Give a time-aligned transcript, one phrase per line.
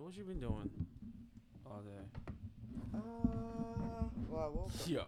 [0.00, 0.70] So what you been doing
[1.66, 1.90] all day?
[2.94, 4.88] Uh, well, I woke up.
[4.88, 5.04] Yo,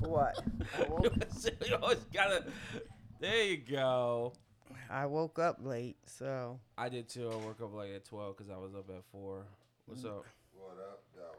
[0.00, 0.34] What?
[0.76, 1.14] I woke,
[1.64, 2.44] you always gotta.
[3.20, 4.32] There you go.
[4.90, 7.30] I woke up late, so I did too.
[7.30, 9.44] I woke up like at twelve because I was up at four.
[9.86, 10.24] What's up?
[10.56, 11.36] What up, though?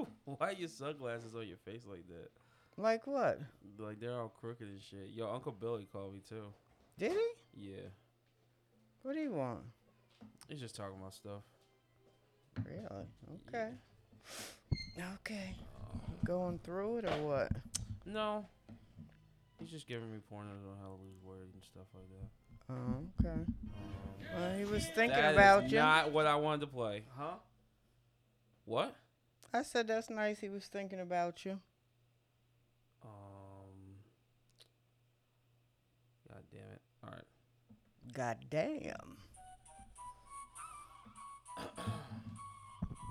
[0.00, 0.06] Um.
[0.24, 2.30] Why are your sunglasses on your face like that?
[2.76, 3.38] Like what?
[3.78, 5.10] Like they're all crooked and shit.
[5.14, 6.44] Yo, Uncle Billy called me too.
[6.98, 7.70] Did he?
[7.72, 7.88] Yeah,
[9.02, 9.60] What do you want?
[10.48, 11.42] he's just talking about stuff.
[12.64, 13.06] Really?
[13.48, 13.70] Okay.
[15.14, 15.54] Okay.
[15.92, 17.52] Um, Going through it or what?
[18.06, 18.46] no,
[19.58, 22.74] he's just giving me pointers on how to lose weight and stuff like that.
[22.74, 23.40] Oh, okay.
[23.40, 23.54] Um,
[24.34, 25.78] Well, he was thinking that is about you.
[25.78, 27.34] Not what I wanted to play, huh?
[28.64, 28.94] What?
[29.52, 30.38] I said that's nice.
[30.40, 31.58] He was thinking about you.
[33.04, 33.96] Um.
[36.28, 36.80] God damn it!
[37.04, 37.24] All right.
[38.12, 39.16] God damn.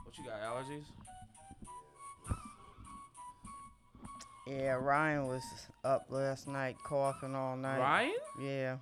[0.03, 0.41] What you got?
[0.41, 0.83] Allergies?
[4.45, 5.43] Yeah, Ryan was
[5.83, 7.79] up last night coughing all night.
[7.79, 8.13] Ryan?
[8.39, 8.77] Yeah.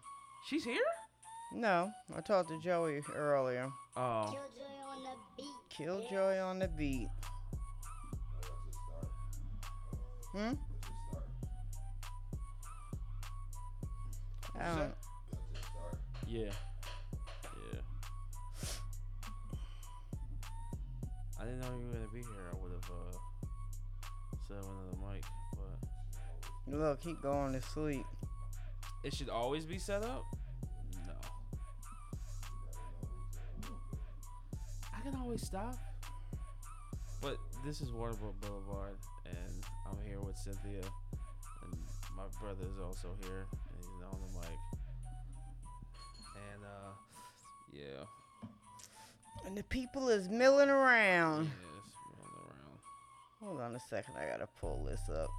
[0.48, 0.82] She's here?
[1.54, 3.70] No, I talked to Joey earlier.
[3.96, 4.26] Oh.
[4.26, 5.46] Killjoi on the beat.
[5.70, 7.10] Killjoi on the beat.
[10.34, 10.54] Hmm?
[14.60, 14.94] I don't,
[16.30, 16.52] Yeah.
[17.74, 17.80] Yeah.
[21.42, 22.52] I didn't know you were gonna be here.
[22.54, 23.18] I would have uh
[24.48, 25.24] said one of the mic,
[25.56, 28.06] but look, he going to sleep.
[29.04, 30.24] it should always be set up.
[31.08, 31.14] No.
[34.96, 35.80] I can always stop.
[37.22, 40.84] But this is Waterbuck Boulevard, and I'm here with Cynthia,
[41.64, 41.78] and
[42.16, 43.48] my brother is also here,
[47.74, 48.04] yeah,
[49.46, 51.46] And the people is milling around.
[51.46, 52.80] yes, rolling around.
[53.42, 55.30] Hold on a second, I gotta pull this up.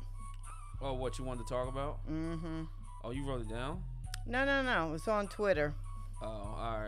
[0.82, 1.98] Oh, what you wanted to talk about?
[2.10, 2.62] Mm-hmm.
[3.04, 3.82] Oh, you wrote it down?
[4.26, 4.94] No, no, no.
[4.94, 5.74] It's on Twitter.
[6.22, 6.80] Oh, all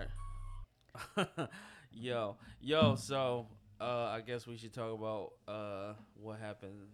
[1.19, 1.28] right.
[1.92, 2.94] yo, yo.
[2.97, 3.47] So,
[3.80, 6.88] uh, I guess we should talk about uh what happened.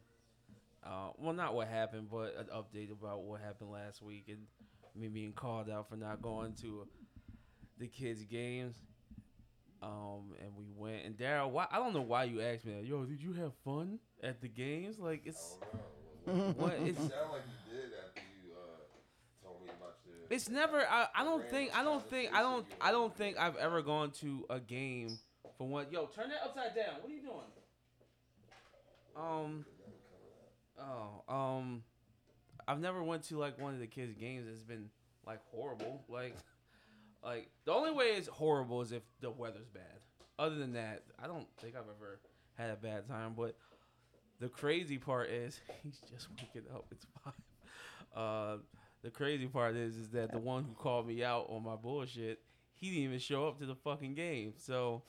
[0.85, 4.39] Uh, well, not what happened, but an update about what happened last week and
[4.97, 6.87] me being called out for not going to
[7.79, 8.75] the kids' games.
[9.83, 11.05] Um, and we went.
[11.05, 11.67] And Daryl, why?
[11.71, 12.85] I don't know why you asked me that.
[12.85, 14.99] Yo, did you have fun at the games?
[14.99, 15.57] Like it's
[16.25, 16.99] what It it's.
[16.99, 20.17] sounded like you did after you uh, told me about your.
[20.31, 20.79] It's never.
[20.81, 21.77] I, I don't think.
[21.79, 22.35] I don't think.
[22.35, 22.67] I don't.
[22.81, 25.17] I don't think I've ever gone to a game
[25.57, 25.87] for one.
[25.93, 26.97] Yo, turn that upside down.
[27.01, 27.35] What are you doing?
[29.17, 29.65] Um.
[30.81, 31.23] Oh.
[31.33, 31.83] Um.
[32.67, 34.91] I've never went to like one of the kids' games that's been
[35.27, 36.03] like horrible.
[36.09, 36.37] Like,
[37.23, 39.83] like the only way it's horrible is if the weather's bad.
[40.39, 42.21] Other than that, I don't think I've ever
[42.55, 43.35] had a bad time.
[43.37, 43.57] But
[44.41, 46.87] the crazy part is he's just waking up.
[46.91, 47.35] It's five.
[48.15, 48.57] Uh,
[49.03, 52.41] the crazy part is is that the one who called me out on my bullshit,
[52.75, 54.55] he didn't even show up to the fucking game.
[54.57, 55.03] So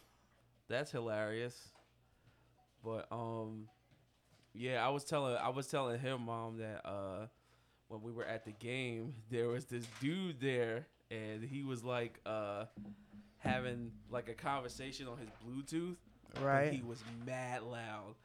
[0.67, 1.69] that's hilarious.
[2.83, 3.67] But um
[4.53, 7.27] yeah, I was telling I was telling him mom that uh
[7.87, 12.19] when we were at the game, there was this dude there and he was like
[12.25, 12.65] uh
[13.39, 15.95] having like a conversation on his Bluetooth.
[16.41, 16.71] Right.
[16.71, 18.15] he was mad loud.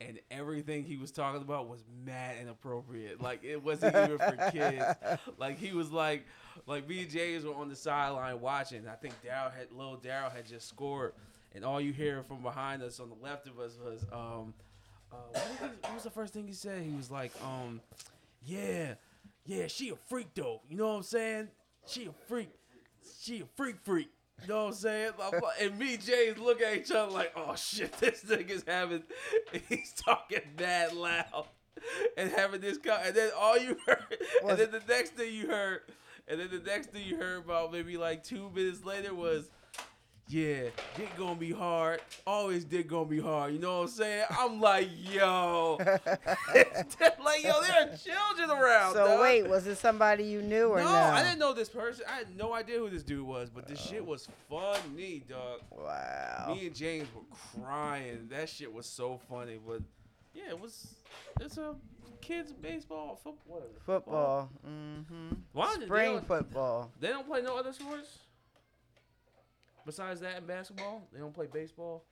[0.00, 3.20] And everything he was talking about was mad inappropriate.
[3.22, 4.84] Like it wasn't even for kids.
[5.38, 6.24] Like he was like,
[6.66, 8.88] like me and James were on the sideline watching.
[8.88, 11.12] I think Daryl had, little Daryl had just scored,
[11.54, 14.54] and all you hear from behind us on the left of us was, um,
[15.12, 16.82] uh, what, did he- what was the first thing he said?
[16.82, 17.80] He was like, um,
[18.44, 18.94] yeah,
[19.46, 20.62] yeah, she a freak though.
[20.68, 21.48] You know what I'm saying?
[21.86, 22.50] She a freak.
[23.20, 24.10] She a freak freak.
[24.42, 25.12] You know what I'm saying?
[25.60, 29.02] And me, and James look at each other like, oh shit, this nigga's having,
[29.68, 31.46] he's talking mad loud
[32.16, 34.18] and having this, co- and then all you heard,
[34.48, 35.82] and then the next thing you heard,
[36.26, 39.48] and then the next thing you heard about maybe like two minutes later was,
[40.32, 42.00] yeah, dick gonna be hard.
[42.26, 43.52] Always dick gonna be hard.
[43.52, 44.24] You know what I'm saying?
[44.30, 48.94] I'm like, yo, like yo, there are children around.
[48.94, 49.20] so dog.
[49.20, 50.90] wait, was it somebody you knew or no, no?
[50.90, 52.06] I didn't know this person.
[52.08, 55.60] I had no idea who this dude was, but this shit was funny, dog.
[55.70, 56.54] Wow.
[56.54, 58.28] Me and James were crying.
[58.30, 59.58] That shit was so funny.
[59.64, 59.82] But
[60.32, 60.94] yeah, it was.
[61.42, 61.74] It's a
[62.22, 63.72] kids baseball, football, whatever.
[63.84, 64.50] Football.
[64.66, 65.34] Mm-hmm.
[65.52, 66.90] Why don't they Spring football.
[67.00, 68.18] They don't play no other sports.
[69.84, 72.04] Besides that and basketball, they don't play baseball.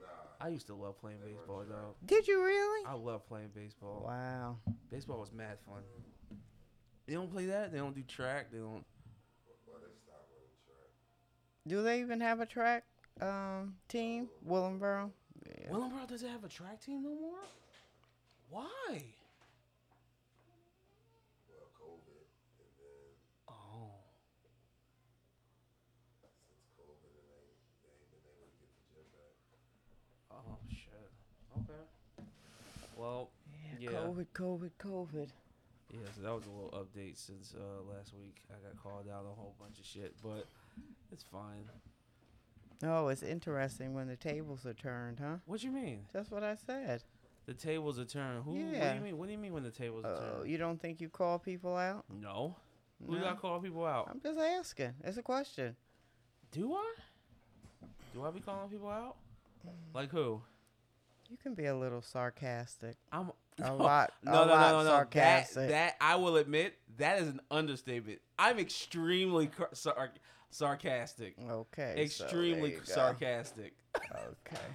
[0.00, 0.06] Nah.
[0.40, 1.94] I used to love playing baseball, though.
[2.06, 2.86] Did you really?
[2.86, 4.04] I love playing baseball.
[4.06, 4.56] Wow.
[4.90, 5.82] Baseball was mad fun.
[7.06, 7.72] They don't play that.
[7.72, 8.50] They don't do track.
[8.52, 8.84] They don't.
[9.66, 10.90] Well, they stopped running track.
[11.66, 12.84] Do they even have a track
[13.20, 14.28] um, team?
[14.46, 15.10] Willingboro?
[15.46, 15.70] Yeah.
[15.70, 17.38] Willingboro doesn't have a track team no more.
[18.50, 19.02] Why?
[21.48, 22.24] Well, COVID,
[22.60, 23.08] and then
[23.48, 23.92] Oh.
[26.20, 27.44] since COVID, and they,
[27.84, 29.32] they ain't been able to get the gym back.
[30.32, 31.08] Oh shit.
[31.56, 31.84] Okay.
[32.98, 33.30] Well,
[33.80, 33.90] yeah.
[33.92, 33.98] yeah.
[34.00, 35.28] COVID, COVID, COVID.
[35.92, 36.00] yeah.
[36.16, 38.42] So that was a little update since uh, last week.
[38.50, 40.46] I got called out on a whole bunch of shit, but
[41.12, 41.64] it's fine.
[42.82, 45.36] Oh, it's interesting when the tables are turned, huh?
[45.46, 46.00] What do you mean?
[46.12, 47.02] That's what I said.
[47.46, 48.44] The tables are turned.
[48.44, 48.50] Who?
[48.50, 49.16] What do you mean?
[49.18, 50.50] What do you mean when the tables are Oh, turned?
[50.50, 52.04] you don't think you call people out?
[52.20, 52.56] no.
[53.06, 53.20] Who No?
[53.20, 54.08] got call people out?
[54.10, 54.92] I'm just asking.
[55.04, 55.76] It's a question.
[56.50, 56.94] Do I?
[58.12, 59.14] Do I be calling people out?
[59.94, 60.40] Like who?
[61.28, 62.96] You can be a little sarcastic.
[63.12, 63.30] I'm
[63.62, 64.88] A lot, a No, no, lot no, no, no.
[64.90, 65.68] Sarcastic.
[65.70, 68.20] that I will admit that is an understatement.
[68.38, 70.10] I'm extremely sar-
[70.50, 71.36] sarcastic.
[71.50, 72.06] okay.
[72.08, 72.84] so extremely you go.
[72.84, 73.74] sarcastic.
[73.96, 74.62] Okay.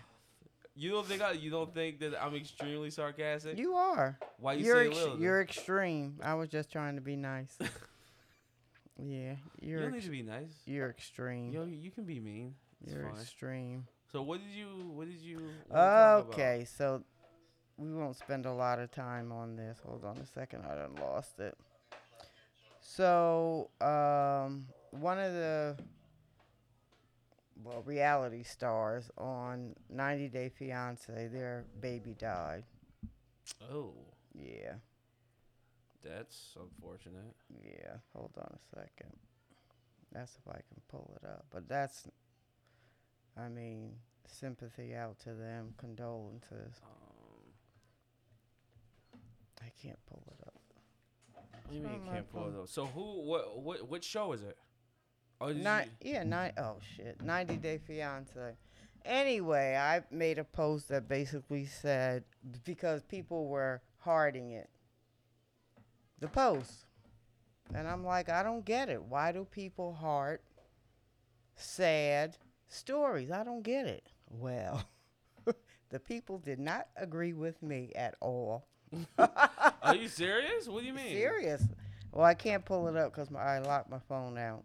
[0.76, 1.34] You don't think I?
[1.34, 3.60] You don't think that I'm extremely sarcastic?
[3.60, 4.18] You are.
[4.40, 5.20] Why you you're say ex- little?
[5.20, 6.16] you're extreme.
[6.24, 7.56] I was just trying to be nice.
[8.98, 10.52] yeah, you you're don't need to be nice.
[10.66, 11.52] you're extreme.
[11.52, 12.56] Yo, you can be mean.
[12.84, 13.22] It's you're fine.
[13.22, 13.88] extreme.
[14.14, 14.68] So what did you?
[14.94, 15.38] What did you?
[15.38, 16.34] what did you talk about?
[16.34, 17.04] Okay, so
[17.78, 19.80] we won't spend a lot of time on this.
[19.84, 21.58] Hold on a second, I done lost it.
[22.80, 25.76] So, um, one of the
[27.64, 32.66] well reality stars on 90 Day Fiance, their baby died.
[33.72, 33.94] Oh,
[34.36, 34.74] Yeah,
[36.04, 37.34] that's unfortunate.
[37.66, 37.96] yeah.
[38.16, 39.18] Hold on a second.
[40.12, 41.46] That's if I can pull it up.
[41.50, 42.08] But that's,
[43.38, 43.92] I mean,
[44.28, 46.82] sympathy out to them, condolences.
[46.84, 47.54] Um,
[49.62, 50.54] I can't pull it up.
[51.34, 52.68] what do you mean you can't pull it up?
[52.68, 53.22] So who?
[53.24, 53.60] What?
[53.60, 53.90] What?
[53.90, 54.58] What show is it?
[55.42, 55.64] Oh, you-
[56.02, 58.56] yeah, nine oh shit, 90 Day Fiance.
[59.04, 62.24] Anyway, I made a post that basically said
[62.64, 64.70] because people were hearting it,
[66.20, 66.86] the post,
[67.74, 69.04] and I'm like, I don't get it.
[69.04, 70.42] Why do people heart
[71.56, 72.38] sad
[72.74, 73.32] stories?
[73.32, 74.08] I don't get it.
[74.30, 74.84] Well,
[75.90, 78.66] the people did not agree with me at all.
[79.18, 80.68] Are you serious?
[80.68, 81.10] What do you mean?
[81.10, 81.64] Serious.
[82.12, 84.64] Well, I can't pull it up because I locked my phone out.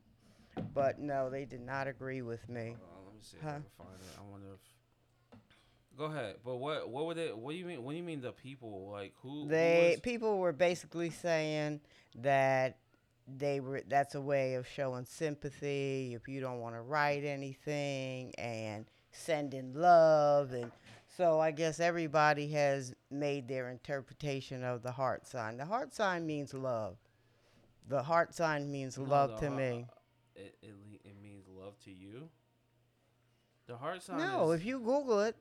[0.75, 2.77] But no, they did not agree with me.
[3.05, 4.19] Let me see if I can find it.
[4.19, 5.39] I wonder if.
[5.97, 6.37] Go ahead.
[6.45, 6.89] But what?
[6.89, 7.37] What would it?
[7.37, 7.83] What do you mean?
[7.83, 8.89] What do you mean the people?
[8.93, 9.43] Like who?
[9.45, 11.81] who They was- people were basically saying
[12.17, 12.77] that
[13.37, 18.35] they were that's a way of showing sympathy if you don't want to write anything
[18.39, 20.71] and sending love and
[21.17, 25.57] so I guess everybody has made their interpretation of the heart sign.
[25.57, 26.97] The heart sign means love.
[27.89, 29.87] The heart sign means No, love to heart- me.
[30.37, 32.29] Uh, it, it it means love to you.
[33.67, 34.19] The heart sign.
[34.19, 35.35] No, if you Google it,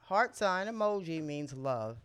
[0.00, 1.96] heart sign emoji means love.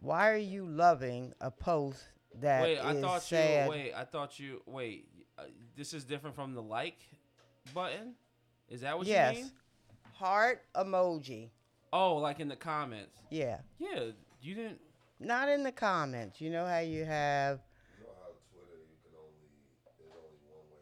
[0.00, 2.04] Why are you loving a post
[2.40, 3.64] that wait, I thought sad?
[3.66, 3.70] you.
[3.70, 4.62] Wait, I thought you.
[4.66, 5.08] Wait,
[5.38, 5.42] uh,
[5.76, 6.98] this is different from the like
[7.74, 8.14] button.
[8.68, 9.52] Is that what yes, you mean?
[10.14, 11.50] heart emoji.
[11.92, 13.18] Oh, like in the comments.
[13.30, 14.04] Yeah, Yeah,
[14.40, 14.80] you didn't.
[15.20, 16.40] not in the comments.
[16.40, 17.60] You know how you have
[17.98, 19.36] You know how Twitter, you can only,
[19.98, 20.78] there's only one way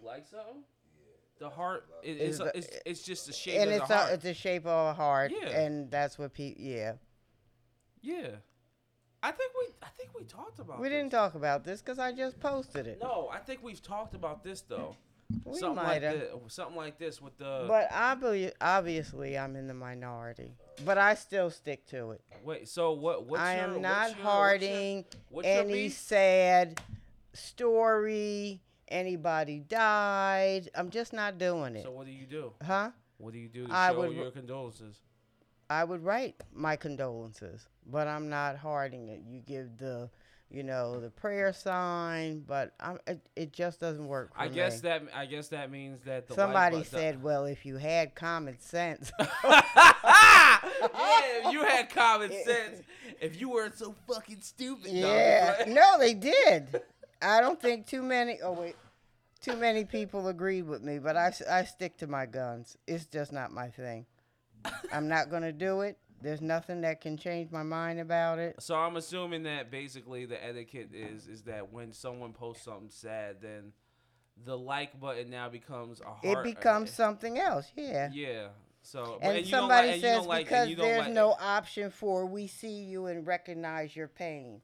[0.00, 0.64] to, Like something?
[0.98, 1.14] yeah.
[1.38, 1.86] The heart.
[2.02, 4.10] It, Is it's, a, it's it's just the shape and of it's the heart.
[4.10, 5.48] a, it's a shape of a heart, Yeah.
[5.50, 6.60] and that's what people.
[6.64, 6.94] Yeah,
[8.02, 8.28] yeah.
[9.22, 10.78] I think we I think we talked about.
[10.78, 10.82] This.
[10.82, 12.98] We didn't talk about this because I just posted it.
[13.02, 14.96] No, I think we've talked about this though.
[15.44, 16.18] we something might like have.
[16.20, 17.64] this, something like this with the.
[17.68, 20.54] But obvi- obviously, I'm in the minority.
[20.84, 22.22] But I still stick to it.
[22.42, 23.26] wait, so what?
[23.26, 26.80] What's I am what's not your- what's your- hearting What's your, any sad
[27.34, 28.60] story.
[28.88, 30.68] Anybody died.
[30.74, 31.84] I'm just not doing it.
[31.84, 32.52] So what do you do?
[32.66, 32.90] huh?
[33.18, 34.96] What do you do to I show would- your condolences?
[35.70, 39.20] I would write my condolences, but I'm not hearting it.
[39.24, 40.10] You give the,
[40.50, 44.54] you know, the prayer sign, but I'm, it, it just doesn't work for I me.
[44.56, 47.64] guess that I guess that means that the Somebody like, bu- the- said, well, if
[47.64, 49.12] you had common sense.
[49.20, 50.58] yeah,
[51.46, 52.82] if you had common sense,
[53.20, 54.90] if you weren't so fucking stupid.
[54.92, 55.62] Yeah.
[55.68, 56.80] No, they did.
[57.22, 58.38] I don't think too many.
[58.42, 58.74] Oh wait,
[59.40, 62.76] too many people agreed with me, but I I stick to my guns.
[62.88, 64.06] It's just not my thing.
[64.92, 65.98] I'm not gonna do it.
[66.22, 68.56] There's nothing that can change my mind about it.
[68.60, 73.36] So I'm assuming that basically the etiquette is is that when someone posts something sad,
[73.40, 73.72] then
[74.44, 76.46] the like button now becomes a heart.
[76.46, 77.70] It becomes something else.
[77.74, 78.10] Yeah.
[78.12, 78.48] Yeah.
[78.82, 81.04] So but- And, you don't somebody like, and you says don't like, and because there's
[81.06, 84.62] like- no option for we see you and recognize your pain.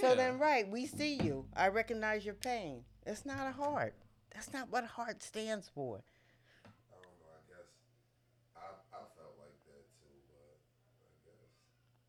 [0.00, 1.46] So then, right, we see you.
[1.56, 2.84] I recognize your pain.
[3.06, 3.94] It's not a heart.
[4.34, 6.02] That's not what heart stands for.
[6.64, 6.68] I
[7.00, 7.32] don't know.
[7.32, 7.70] I guess
[8.54, 10.58] I I felt like that too, but
[11.00, 11.48] I guess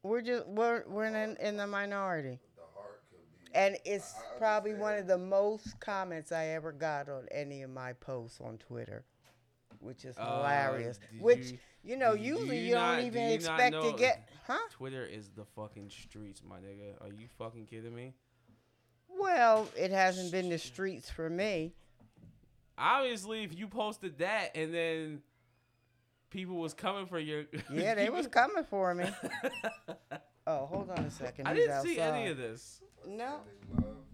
[0.07, 3.19] We're just we're we're in in the minority, the heart could
[3.51, 3.55] be.
[3.57, 7.61] and it's I- I probably one of the most comments I ever got on any
[7.63, 9.03] of my posts on Twitter,
[9.79, 10.97] which is Uh, hilarious.
[11.11, 13.35] did which you- you, know, do you usually you not- don't do even you not
[13.35, 14.57] expect to know- get, huh?
[14.71, 17.01] Twitter is the fucking streets, my nigga.
[17.01, 18.13] Are you fucking kidding me?
[19.09, 21.73] Well, it hasn't been the streets for me.
[22.77, 25.23] Obviously, if you posted that and then
[26.29, 27.43] people was coming for your
[27.73, 29.05] Yeah, they was coming for me.
[30.49, 31.45] Oh, hold on a second.
[31.45, 32.79] I He's didn't see any of this.
[33.05, 33.41] No.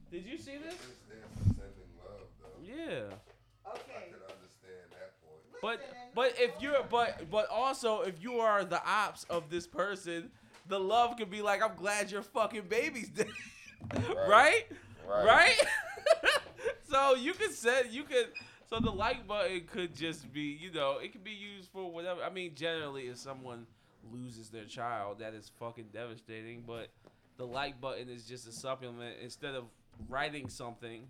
[0.10, 0.74] Did you see this?
[0.74, 2.60] It's there for sending love, though.
[2.64, 3.04] Yeah.
[3.64, 4.10] I Okay.
[4.10, 5.62] understand that point.
[5.62, 5.82] But
[6.16, 10.32] but if you're but but also if you are the ops of this person,
[10.70, 13.28] the love could be like, I'm glad your fucking baby's dead.
[14.28, 14.66] right?
[15.08, 15.26] Right.
[15.28, 15.56] Right?
[16.90, 18.30] so you could say you could
[18.74, 22.22] so the like button could just be, you know, it could be used for whatever.
[22.24, 23.68] I mean, generally if someone
[24.12, 26.90] loses their child, that is fucking devastating, but
[27.38, 29.66] the like button is just a supplement instead of
[30.10, 31.08] writing something,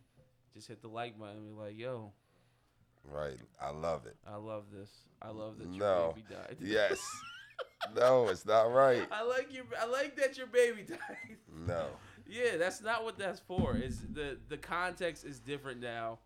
[0.54, 2.12] just hit the like button and be like, "Yo,
[3.06, 3.40] Right.
[3.62, 4.16] I love it.
[4.28, 4.90] I love this.
[5.22, 6.14] I love that your No.
[6.16, 7.00] baby died." Yes.
[7.96, 9.08] no, it's not right.
[9.12, 9.66] I like your.
[9.80, 11.38] I like that your baby died.
[11.68, 11.88] No.
[12.28, 13.76] yeah, that's not what that's for.
[13.78, 16.20] Is the the context is different now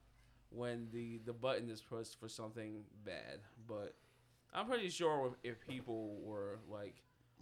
[0.57, 3.39] when the the button is pushed for something bad.
[3.67, 3.93] But
[4.53, 6.95] I'm pretty sure if people were like,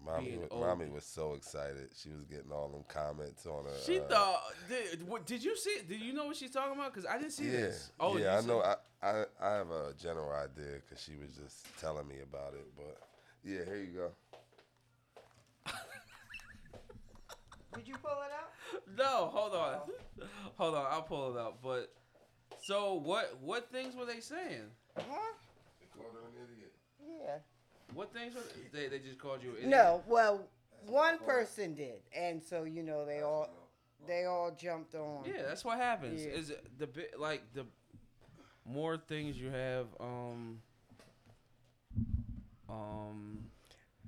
[0.04, 1.90] Mommy, Being mommy was so excited.
[1.96, 3.72] She was getting all them comments on her.
[3.86, 5.78] she uh, thought, did, what, did you see?
[5.88, 6.94] Did you know what she's talking about?
[6.94, 7.92] Because I didn't see Yeah, this.
[8.00, 8.62] Oh, yeah, I know.
[8.62, 12.68] I, I I have a general idea because she was just telling me about it.
[12.76, 12.98] But
[13.44, 14.12] yeah, here you go.
[17.74, 18.52] Did you pull it out?
[18.98, 19.80] No, hold on,
[20.56, 20.86] hold on.
[20.90, 21.60] I'll pull it up.
[21.62, 21.92] But
[22.66, 23.38] so what?
[23.42, 24.64] What things were they saying?
[24.98, 25.04] Huh?
[25.80, 26.74] They called her an idiot.
[27.00, 27.36] Yeah.
[27.94, 28.42] What things were
[28.74, 28.88] they?
[28.88, 29.52] They just called you.
[29.52, 29.70] An idiot?
[29.70, 30.48] No, well,
[30.88, 33.50] one person did, and so you know they all
[34.08, 35.26] they all jumped on.
[35.26, 36.26] Yeah, that's what happens.
[36.26, 36.32] Yeah.
[36.32, 37.66] Is it the bit like the
[38.66, 40.60] more things you have, um,
[42.68, 43.38] um,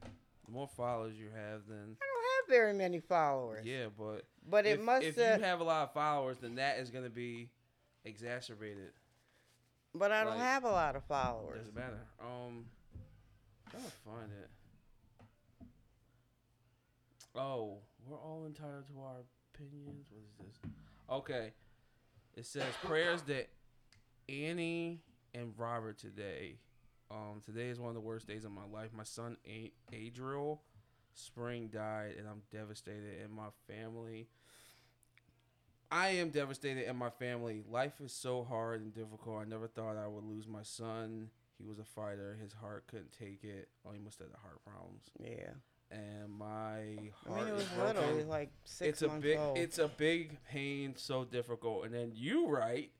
[0.01, 3.63] the more followers you have, then I don't have very many followers.
[3.67, 3.85] yeah.
[3.95, 5.41] But But it if, must if have.
[5.41, 7.49] you have a lot of followers, then that is gonna be
[8.07, 8.91] exacerbated.
[9.93, 11.59] but I don't like, have a lot of followers.
[11.59, 12.05] Doesn't matter.
[12.19, 12.65] Um,
[13.69, 14.49] trying to find it.
[17.35, 19.23] Oh, we're all entitled to our
[19.53, 20.07] opinions.
[20.09, 20.71] What is this?
[21.09, 21.51] Okay,
[22.35, 23.49] it says prayers that
[24.27, 25.01] Annie
[25.33, 26.57] and Robert today.
[27.09, 28.89] Um, today is one of the worst days of my life.
[28.93, 30.61] My son A- Adriel
[31.13, 33.21] Spring died, and I'm devastated.
[33.23, 34.27] And my family.
[35.91, 37.63] I am devastated in my family.
[37.69, 39.41] Life is so hard and difficult.
[39.41, 41.29] I never thought I would lose my son.
[41.57, 42.37] He was a fighter.
[42.41, 43.69] His heart couldn't take it.
[43.85, 45.03] Oh, he must have had heart problems.
[45.19, 45.51] Yeah.
[45.89, 48.03] And my heart I mean, it was little.
[48.03, 49.57] It was like six It's a big, old.
[49.57, 51.85] it's a big pain, so difficult.
[51.85, 52.91] And then you write,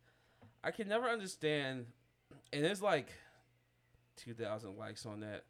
[0.64, 1.88] I can never understand.
[2.54, 3.10] And it's like
[4.16, 5.44] two thousand likes on that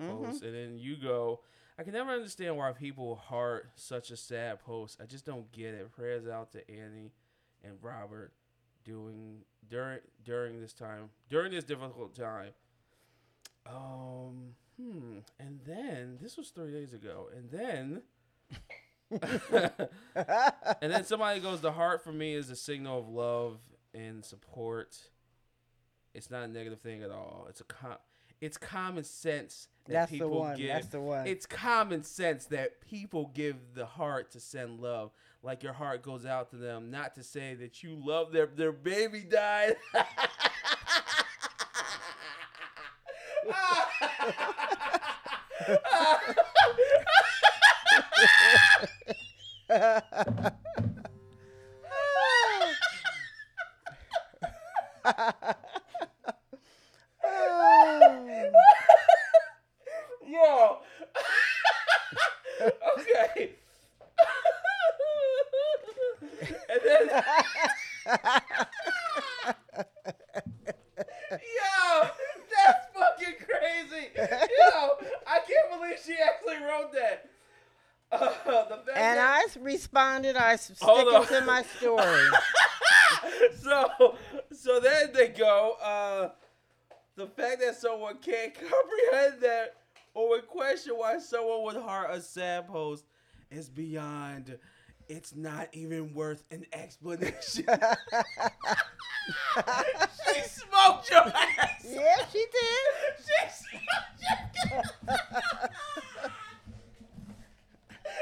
[0.00, 0.08] Mhm.
[0.24, 1.40] post, and then you go,
[1.78, 5.00] I can never understand why people heart such a sad post.
[5.02, 5.90] I just don't get it.
[5.92, 7.12] Prayers out to Annie
[7.64, 8.32] and Robert
[8.84, 9.38] doing
[9.68, 12.50] during during this time during this difficult time.
[13.66, 15.18] Um, hmm.
[15.40, 18.02] And then this was three days ago, and then.
[20.80, 23.58] and then somebody goes, "The heart for me is a signal of love
[23.92, 24.96] and support.
[26.14, 27.46] It's not a negative thing at all.
[27.48, 27.98] It's a com-
[28.44, 30.56] it's common sense that That's the people one.
[30.56, 30.68] give.
[30.68, 31.26] That's the one.
[31.26, 36.24] It's common sense that people give the heart to send love, like your heart goes
[36.26, 39.76] out to them, not to say that you love their their baby died.
[60.26, 60.78] Yo.
[62.98, 63.50] okay.
[66.70, 67.22] and then.
[71.30, 72.08] Yo,
[72.50, 74.08] that's fucking crazy.
[74.16, 74.90] Yo,
[75.26, 77.30] I can't believe she actually wrote that.
[78.12, 78.28] Uh,
[78.68, 80.36] the fact and that- I s- responded.
[80.36, 81.26] I s- stick Hold it on.
[81.26, 82.28] to my story.
[83.62, 84.16] so
[84.52, 86.30] so then they go uh
[87.16, 89.76] the fact that someone can't comprehend that
[90.14, 93.04] or would question why someone would heart a sad post
[93.50, 94.58] is beyond
[95.08, 97.66] It's not even worth an explanation.
[99.54, 101.84] she smoked your ass.
[101.84, 102.84] yeah, she did.
[103.18, 104.38] She smoked your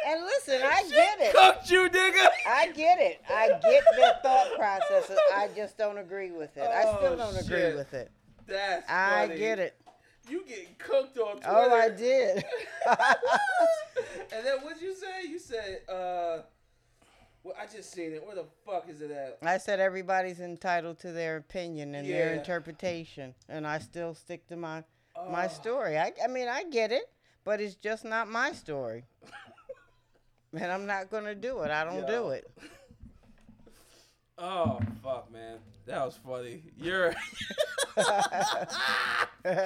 [0.06, 1.34] And listen, I She get it.
[1.34, 2.26] Cooked you, nigga.
[2.46, 3.20] I get it.
[3.28, 5.10] I get the thought process.
[5.34, 6.62] I just don't agree with it.
[6.62, 7.76] I still Oh, don't agree shit.
[7.76, 8.10] with it.
[8.46, 9.38] That's I funny.
[9.38, 9.76] get it.
[10.28, 11.48] You getting cooked on Twitter.
[11.48, 12.44] Oh, I did.
[14.32, 15.28] and then what'd you say?
[15.28, 16.42] You said, uh,
[17.42, 18.24] well, I just seen it.
[18.24, 19.38] Where the fuck is it at?
[19.42, 24.56] I said everybody's entitled to their opinion and their interpretation, and I still stick to
[24.56, 24.84] my
[25.30, 25.48] my Oh.
[25.48, 25.98] story.
[25.98, 27.04] I, I mean, I get it,
[27.44, 29.04] but it's just not my story,
[30.52, 31.70] and I'm not gonna do it.
[31.70, 32.22] I don't Yo.
[32.24, 32.50] do it.
[34.38, 36.62] Oh fuck, man, that was funny.
[36.76, 37.14] You're.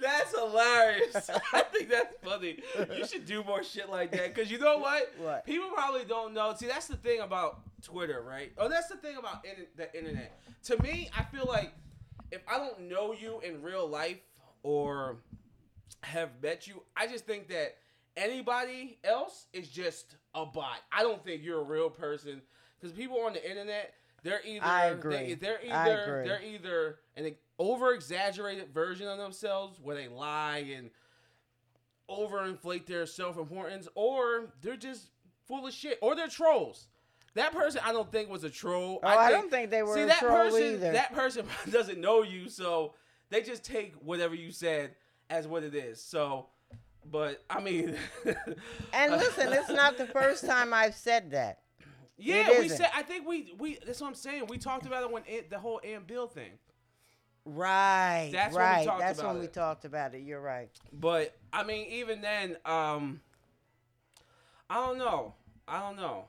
[0.00, 1.30] That's hilarious.
[1.52, 2.58] I think that's funny.
[2.96, 4.34] You should do more shit like that.
[4.34, 5.12] Cause you know what?
[5.18, 5.46] What?
[5.46, 6.54] People probably don't know.
[6.56, 8.52] See, that's the thing about Twitter, right?
[8.58, 10.40] Oh, that's the thing about in- the internet.
[10.64, 11.72] To me, I feel like
[12.30, 14.18] if I don't know you in real life
[14.62, 15.18] or
[16.02, 17.76] have met you, I just think that
[18.16, 20.78] anybody else is just a bot.
[20.90, 22.42] I don't think you're a real person
[22.80, 25.16] because people on the internet, they're either I agree.
[25.16, 30.64] They, they're I either they're either an over exaggerated version of themselves where they lie
[30.76, 30.90] and
[32.08, 35.10] overinflate their self importance, or they're just
[35.46, 36.88] full of shit, or they're trolls.
[37.34, 39.00] That person, I don't think was a troll.
[39.02, 40.92] Oh, I don't think they were See a that troll person, either.
[40.92, 42.94] that person doesn't know you, so
[43.30, 44.94] they just take whatever you said
[45.30, 46.02] as what it is.
[46.02, 46.48] So,
[47.10, 47.96] but I mean,
[48.92, 51.58] And listen, it's not the first time I've said that.
[52.18, 52.88] Yeah, we said.
[52.94, 53.78] I think we we.
[53.84, 54.46] That's what I'm saying.
[54.46, 56.52] We talked about it when it, the whole Aunt Bill thing.
[57.44, 58.30] Right.
[58.32, 58.86] That's when we right.
[58.86, 59.52] talked That's about when we it.
[59.52, 60.22] talked about it.
[60.22, 60.70] You're right.
[60.92, 63.20] But I mean, even then, um,
[64.70, 65.34] I don't know.
[65.66, 66.26] I don't know.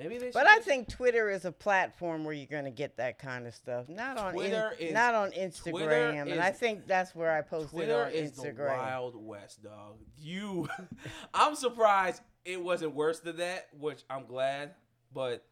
[0.00, 0.30] Maybe they.
[0.30, 3.54] But I think Twitter is a platform where you're going to get that kind of
[3.54, 3.86] stuff.
[3.88, 7.70] Not on in- is- not on Instagram, Twitter and I think that's where I posted
[7.70, 9.98] Twitter on is the wild west, dog.
[10.18, 10.68] You,
[11.34, 14.74] I'm surprised it wasn't worse than that, which I'm glad.
[15.12, 15.44] But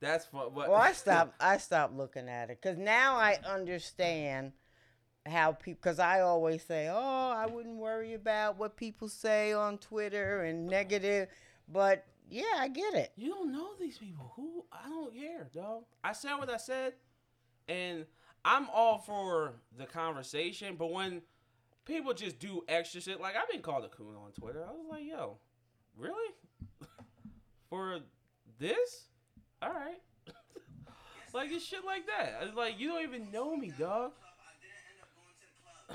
[0.00, 0.48] that's fun.
[0.52, 1.40] But Well, I stopped.
[1.40, 4.52] I stopped looking at it because now I understand
[5.26, 5.78] how people.
[5.80, 10.66] Because I always say, "Oh, I wouldn't worry about what people say on Twitter and
[10.66, 11.28] negative,"
[11.68, 13.12] but yeah, I get it.
[13.16, 14.32] You don't know these people.
[14.36, 14.64] Who?
[14.72, 15.84] I don't care, dog.
[16.02, 16.94] I said what I said,
[17.68, 18.06] and
[18.44, 20.76] I'm all for the conversation.
[20.76, 21.22] But when
[21.84, 24.86] people just do extra shit, like I've been called a coon on Twitter, I was
[24.90, 25.38] like, yo,
[25.96, 26.34] really?
[27.70, 28.00] for
[28.58, 29.06] this?
[29.62, 30.00] All right.
[31.32, 32.40] like it's shit like that.
[32.42, 34.12] It's like you don't even know me, dog.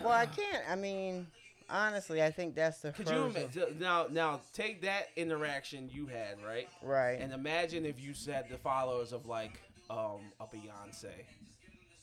[0.02, 0.64] Well, I can't.
[0.70, 1.28] I mean,
[1.72, 3.80] honestly, I think that's the Could you first.
[3.80, 6.68] Now, now take that interaction you had, right?
[6.84, 7.20] right.
[7.20, 11.12] And imagine if you said the followers of like um, a Beyonce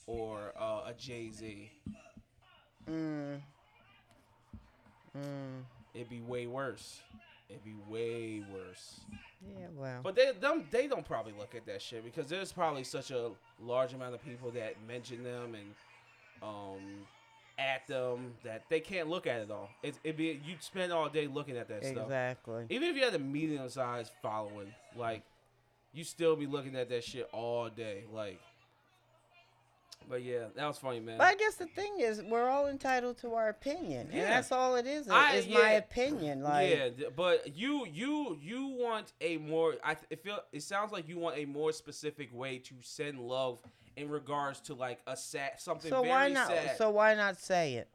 [0.06, 1.70] or uh, a Jay Z.
[2.90, 3.40] mm.
[5.16, 5.62] Mm.
[5.94, 7.00] It'd be way worse.
[7.48, 9.00] It'd be way worse.
[9.42, 9.66] Yeah.
[9.74, 10.00] Well.
[10.02, 13.30] But they them they don't probably look at that shit because there's probably such a
[13.60, 15.74] large amount of people that mention them and
[16.42, 17.06] um
[17.58, 19.68] at them that they can't look at it all.
[19.82, 22.04] It's it'd be you'd spend all day looking at that stuff.
[22.04, 22.66] exactly.
[22.70, 25.22] Even if you had a medium sized following, like
[25.92, 28.04] you still be looking at that shit all day.
[28.12, 28.38] Like
[30.08, 31.18] But yeah, that was funny, man.
[31.18, 34.20] But I guess the thing is, we're all entitled to our opinion, Yeah.
[34.22, 35.08] and that's all it is.
[35.08, 36.42] I- is my opinion.
[36.42, 41.08] Like, yeah, but you you you want a more I it feel it sounds like
[41.08, 43.58] you want a more specific way to send love
[43.98, 46.48] in regards to like a sad something so why not?
[46.48, 46.76] sad.
[46.76, 47.88] So why not say it?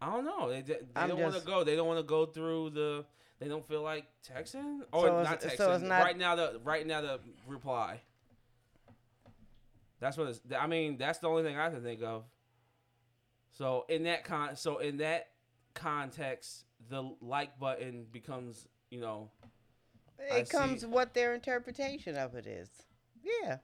[0.00, 0.48] I don't know.
[0.48, 1.64] They, they, they don't want to go.
[1.64, 3.04] They don't want to go through the.
[3.38, 5.56] They don't feel like texting or oh, So not texting.
[5.56, 8.00] so not- right now the right now the reply.
[10.00, 10.40] That's what it's.
[10.58, 12.24] I mean, that's the only thing I can think of.
[13.50, 15.28] So in that con, so in that
[15.74, 19.30] context, the like button becomes you know
[20.32, 20.86] I It comes see.
[20.86, 22.68] what their interpretation of it is.
[23.22, 23.58] Yeah.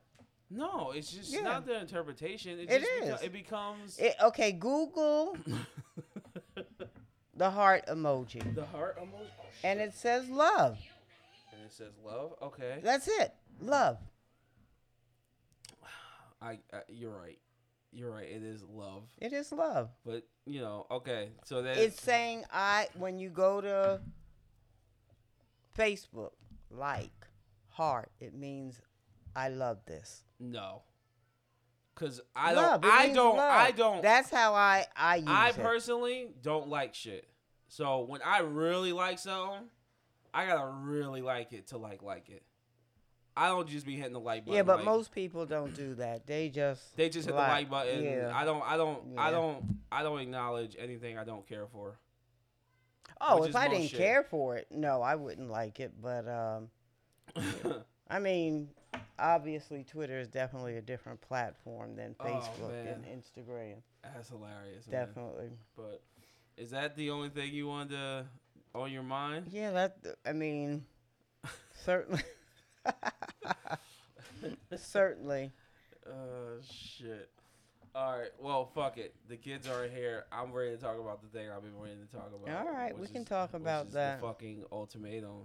[0.56, 1.40] No, it's just Yeah.
[1.42, 2.58] not the interpretation.
[2.60, 3.22] It, It is.
[3.22, 4.52] it becomes It, okay.
[4.52, 5.36] Google
[7.36, 9.30] the heart emoji, the heart almost.
[9.40, 10.78] Oh, and it says love.
[11.52, 12.34] and it says love.
[12.42, 12.78] Okay.
[12.82, 13.34] That's it.
[13.60, 13.98] Love.
[16.40, 17.38] I, I you're right.
[17.92, 18.28] You're right.
[18.28, 19.88] It is love, It is love.
[20.04, 21.30] but you know, okay.
[21.44, 24.00] So that It's saying I when you go to
[25.78, 26.32] Facebook,
[26.70, 27.12] like,
[27.68, 28.80] heart, it means
[29.36, 30.22] I love this.
[30.38, 30.82] no,
[31.94, 32.92] because I Love, don't.
[32.92, 33.36] I don't.
[33.36, 33.52] love.
[33.52, 34.02] I don't.
[34.02, 35.56] That's how I I use I it.
[35.56, 37.28] personally don't like shit.
[37.68, 39.68] So when I really like something,
[40.32, 42.42] I gotta really like it to like like it.
[43.36, 44.56] I don't just be hitting the like button.
[44.56, 46.26] Yeah, but like- most people don't do that.
[46.26, 48.04] They just they just hit the like button.
[48.04, 48.30] Yeah.
[48.32, 48.62] I don't.
[48.64, 49.00] I don't.
[49.18, 49.64] I don't.
[49.90, 51.98] I don't acknowledge anything I don't care for.
[53.20, 53.98] oh, if I didn't shit.
[53.98, 55.92] care for it, no, I wouldn't like it.
[56.00, 56.68] But um,
[58.10, 58.68] I mean,
[59.18, 62.86] obviously, Twitter is definitely a different platform than Oh, Facebook man.
[62.86, 63.76] and Instagram.
[64.02, 64.86] That's hilarious.
[64.86, 65.06] Man.
[65.06, 65.50] Definitely.
[65.76, 66.02] But
[66.56, 68.26] is that the only thing you wanted to
[68.74, 69.46] on your mind?
[69.50, 69.96] Yeah, that.
[70.26, 70.84] I mean,
[71.84, 72.22] certainly.
[74.76, 75.52] certainly.
[76.06, 77.30] Uh, shit.
[77.94, 78.30] All right.
[78.40, 79.14] Well, fuck it.
[79.28, 80.24] The kids are here.
[80.32, 82.66] I'm ready to talk about the thing I've been waiting to talk about.
[82.66, 84.20] All right, we which can talk which about is that.
[84.20, 85.44] The fucking ultimatum.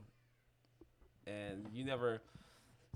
[1.27, 2.21] And you never.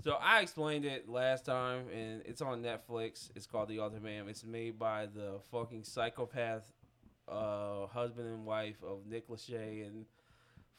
[0.02, 3.30] So I explained it last time, and it's on Netflix.
[3.34, 4.28] It's called The Ultimatum.
[4.28, 6.70] It's made by the fucking psychopath
[7.26, 10.04] uh, husband and wife of Nick Lachey and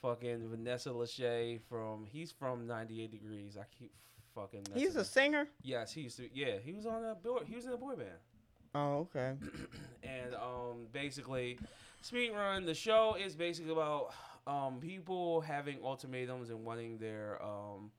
[0.02, 2.06] fucking Vanessa Lachey from.
[2.06, 3.58] He's from 98 Degrees.
[3.60, 3.92] I keep
[4.36, 4.68] fucking.
[4.76, 5.06] He's a up.
[5.08, 5.48] singer.
[5.64, 6.30] Yes, he used to.
[6.32, 7.40] Yeah, he was on a boy.
[7.48, 8.10] He was in a boy band,
[8.76, 9.34] Oh, okay.
[10.04, 11.58] and um, basically,
[12.02, 12.66] speed run.
[12.66, 14.14] The show is basically about
[14.46, 17.90] um people having ultimatums and wanting their um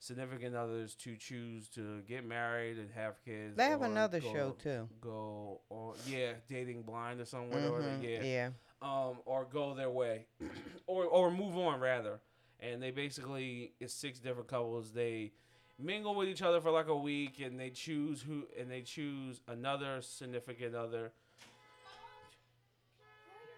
[0.00, 3.56] significant others to choose to get married and have kids.
[3.56, 4.88] They have another go- show too.
[5.00, 7.50] Go or yeah, dating blind or something.
[7.50, 7.82] Whatever.
[7.82, 8.22] Mhm, Yeah.
[8.24, 8.50] yeah.
[8.82, 10.26] Um, or go their way,
[10.86, 12.18] or or move on rather.
[12.58, 14.92] And they basically it's six different couples.
[14.92, 15.32] They
[15.78, 19.40] mingle with each other for like a week, and they choose who, and they choose
[19.48, 21.12] another significant other.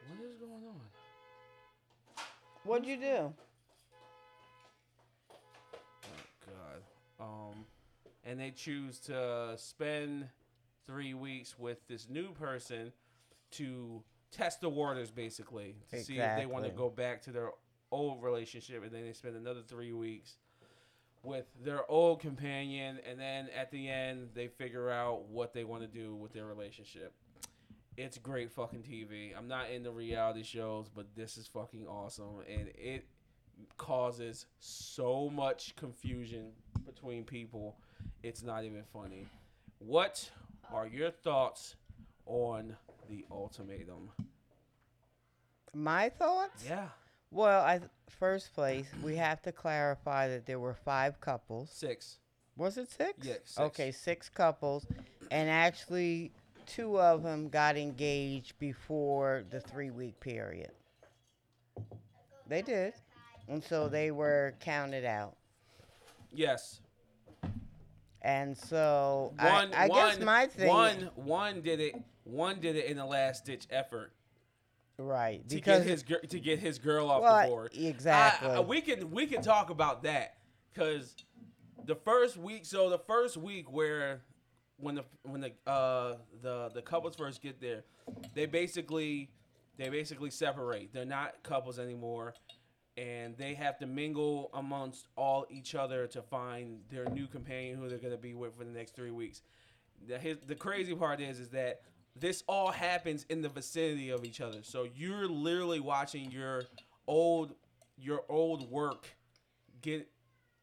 [0.09, 0.81] What is going on?
[2.65, 3.33] What'd you do?
[7.23, 7.65] Um,
[8.25, 10.29] and they choose to spend
[10.87, 12.93] three weeks with this new person
[13.53, 17.51] to test the waters, basically, to see if they want to go back to their
[17.91, 20.37] old relationship, and then they spend another three weeks
[21.23, 25.83] with their old companion, and then at the end they figure out what they want
[25.83, 27.13] to do with their relationship.
[27.97, 29.37] It's great fucking TV.
[29.37, 33.07] I'm not into reality shows, but this is fucking awesome, and it
[33.77, 36.51] causes so much confusion
[36.87, 37.77] between people.
[38.23, 39.27] It's not even funny.
[39.79, 40.31] What
[40.73, 41.77] are your thoughts
[42.27, 42.77] on
[43.09, 44.11] the ultimatum?
[45.75, 46.65] My thoughts?
[46.69, 46.89] Yeah,
[47.31, 51.71] Well, I first place we have to clarify that there were five couples.
[51.71, 52.19] six.
[52.57, 53.15] Was it six?
[53.27, 53.59] Yeah, six.
[53.59, 54.87] Okay, six couples,
[55.31, 56.31] and actually
[56.67, 60.71] two of them got engaged before the three week period.
[62.47, 62.93] They did,
[63.49, 65.37] and so they were counted out.
[66.33, 66.81] Yes.
[68.23, 69.75] And so One.
[69.75, 71.11] I, I guess my thing, One.
[71.17, 71.95] One did it.
[72.25, 74.13] One did it in the last ditch effort
[74.99, 75.47] right?
[75.49, 77.71] to Because get his to get his girl off well, the board.
[77.75, 78.49] exactly.
[78.49, 80.37] I- I- we can we can talk about that
[80.73, 81.17] because
[81.85, 82.65] the first week.
[82.65, 84.23] So the first week where
[84.77, 87.83] when the when the uh the the couples first get there,
[88.35, 89.31] they basically
[89.79, 90.93] they basically separate.
[90.93, 92.35] They're not couples anymore,
[92.97, 97.89] and they have to mingle amongst all each other to find their new companion who
[97.89, 99.43] they're gonna be with for the next three weeks.
[100.07, 101.83] The his, the crazy part is is that
[102.15, 104.63] this all happens in the vicinity of each other.
[104.63, 106.65] So you're literally watching your
[107.07, 107.55] old
[107.97, 109.07] your old work
[109.81, 110.09] get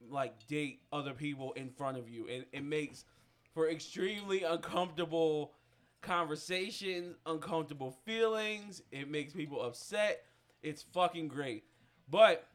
[0.09, 3.05] like date other people in front of you and it makes
[3.53, 5.53] for extremely uncomfortable
[6.01, 8.81] conversations, uncomfortable feelings.
[8.91, 10.23] It makes people upset.
[10.61, 11.63] It's fucking great.
[12.09, 12.47] But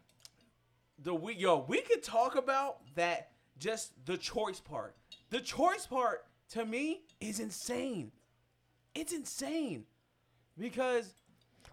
[0.98, 4.96] the we yo, we could talk about that just the choice part.
[5.30, 8.12] The choice part to me is insane.
[8.94, 9.84] It's insane.
[10.58, 11.14] Because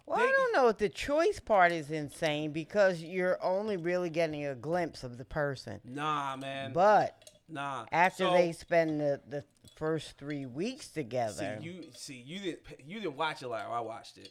[0.06, 4.10] well, they- I don't know if the choice part is insane because you're only really
[4.10, 5.80] getting a glimpse of the person.
[5.84, 6.72] nah, man.
[6.72, 7.16] But
[7.48, 7.86] nah.
[7.92, 9.44] after So- they spend the, the
[9.76, 13.80] first three weeks together, See you see you didn't you didn't watch it like I
[13.80, 14.30] watched it.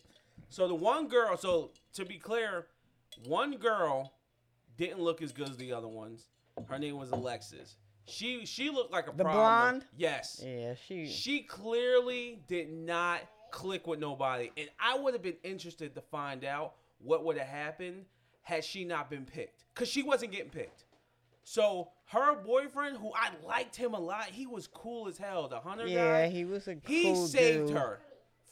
[0.50, 2.68] So the one girl, so to be clear,
[3.26, 4.14] one girl
[4.78, 6.30] didn't look as good as the other ones.
[6.68, 7.76] Her name was Alexis.
[8.06, 9.36] She she looked like a The problem.
[9.80, 9.86] blonde?
[9.96, 10.42] Yes.
[10.46, 13.22] yeah, she, She clearly did not
[13.52, 17.48] click with nobody, and I would have been interested to find out what would have
[17.48, 18.06] happened
[18.44, 20.86] had she not been picked, cause she wasn't getting picked.
[21.44, 25.48] So her boyfriend, who I liked him a lot, he was cool as hell.
[25.48, 27.78] The hunter yeah, guy, he was a he cool saved dude.
[27.78, 28.00] her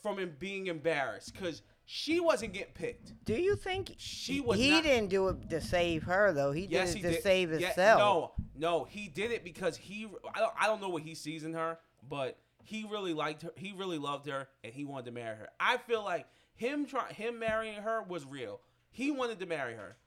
[0.04, 3.14] from being embarrassed, cause she wasn't getting picked.
[3.26, 6.52] Do you think She was He not- didn't do it to save her though.
[6.52, 7.24] He Yes, did he it to did.
[7.24, 8.00] save Yeah, himself.
[8.00, 10.08] no, no, he did it because he.
[10.36, 13.52] I don't, I don't know what he sees in her, but he really liked her.
[13.56, 15.50] He really loved her, and he wanted to marry her.
[15.60, 18.62] I feel like him try him marrying her was real.
[18.92, 19.98] He wanted to marry her.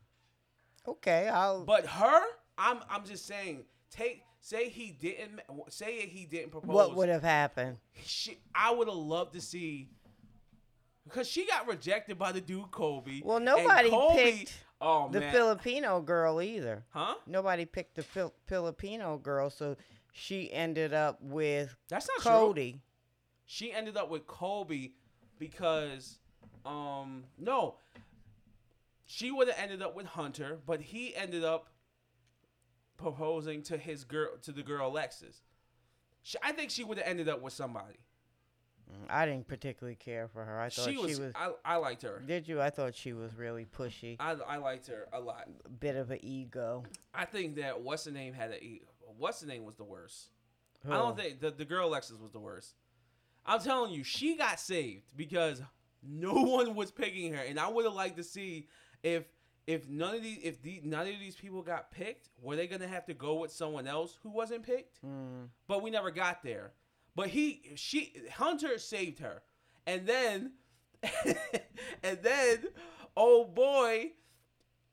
[0.87, 1.65] Okay, I'll.
[1.65, 2.23] But her,
[2.57, 6.73] I'm I'm just saying, take say he didn't say he didn't propose.
[6.73, 7.79] what would have happened?
[8.05, 9.89] she, I would have loved to see
[11.05, 13.23] because she got rejected by the dude Colby.
[13.25, 15.33] Well, nobody Colby- picked oh, The man.
[15.33, 16.85] Filipino girl either.
[16.91, 17.15] huh?
[17.27, 19.77] Nobody picked the Fil- Filipino girl, so
[20.13, 22.75] she ended up with That's not true.
[23.45, 24.95] She ended up with Colby
[25.39, 26.19] because,
[26.65, 27.77] um, no,
[29.05, 31.69] she would have ended up with Hunter, but he ended up
[32.97, 35.43] proposing to his girl, to the girl Alexis.
[36.23, 37.99] She, I think she would have ended up with somebody.
[39.09, 40.61] I didn't particularly care for her.
[40.61, 41.33] I thought She she was, was.
[41.35, 42.23] I, I liked her.
[42.27, 42.61] did you?
[42.61, 44.17] I thought she was really pushy.
[44.21, 45.49] I, I liked her a lot.
[45.81, 46.85] Bit of an ego.
[47.15, 48.83] I think that what's the name had a e,
[49.19, 50.29] what's the name was the worst.
[50.89, 52.75] I don't think the the girl Alexis was the worst.
[53.45, 55.63] I'm telling you, she got saved because
[56.03, 58.69] no one was picking her, and I would have liked to see
[59.03, 59.25] if
[59.67, 62.89] if none of these if the, none of these people got picked, were they gonna
[62.89, 65.05] have to go with someone else who wasn't picked?
[65.05, 65.49] Mm.
[65.69, 66.73] But we never got there.
[67.15, 69.43] But he she Hunter saved her,
[69.87, 70.53] and then
[72.03, 72.65] and then
[73.17, 74.13] oh boy,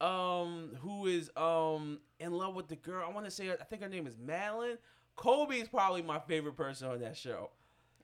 [0.02, 3.06] um, who is um in love with the girl?
[3.08, 4.78] I want to say I think her name is Madlyn.
[5.16, 7.52] Colby is probably my favorite person on that show.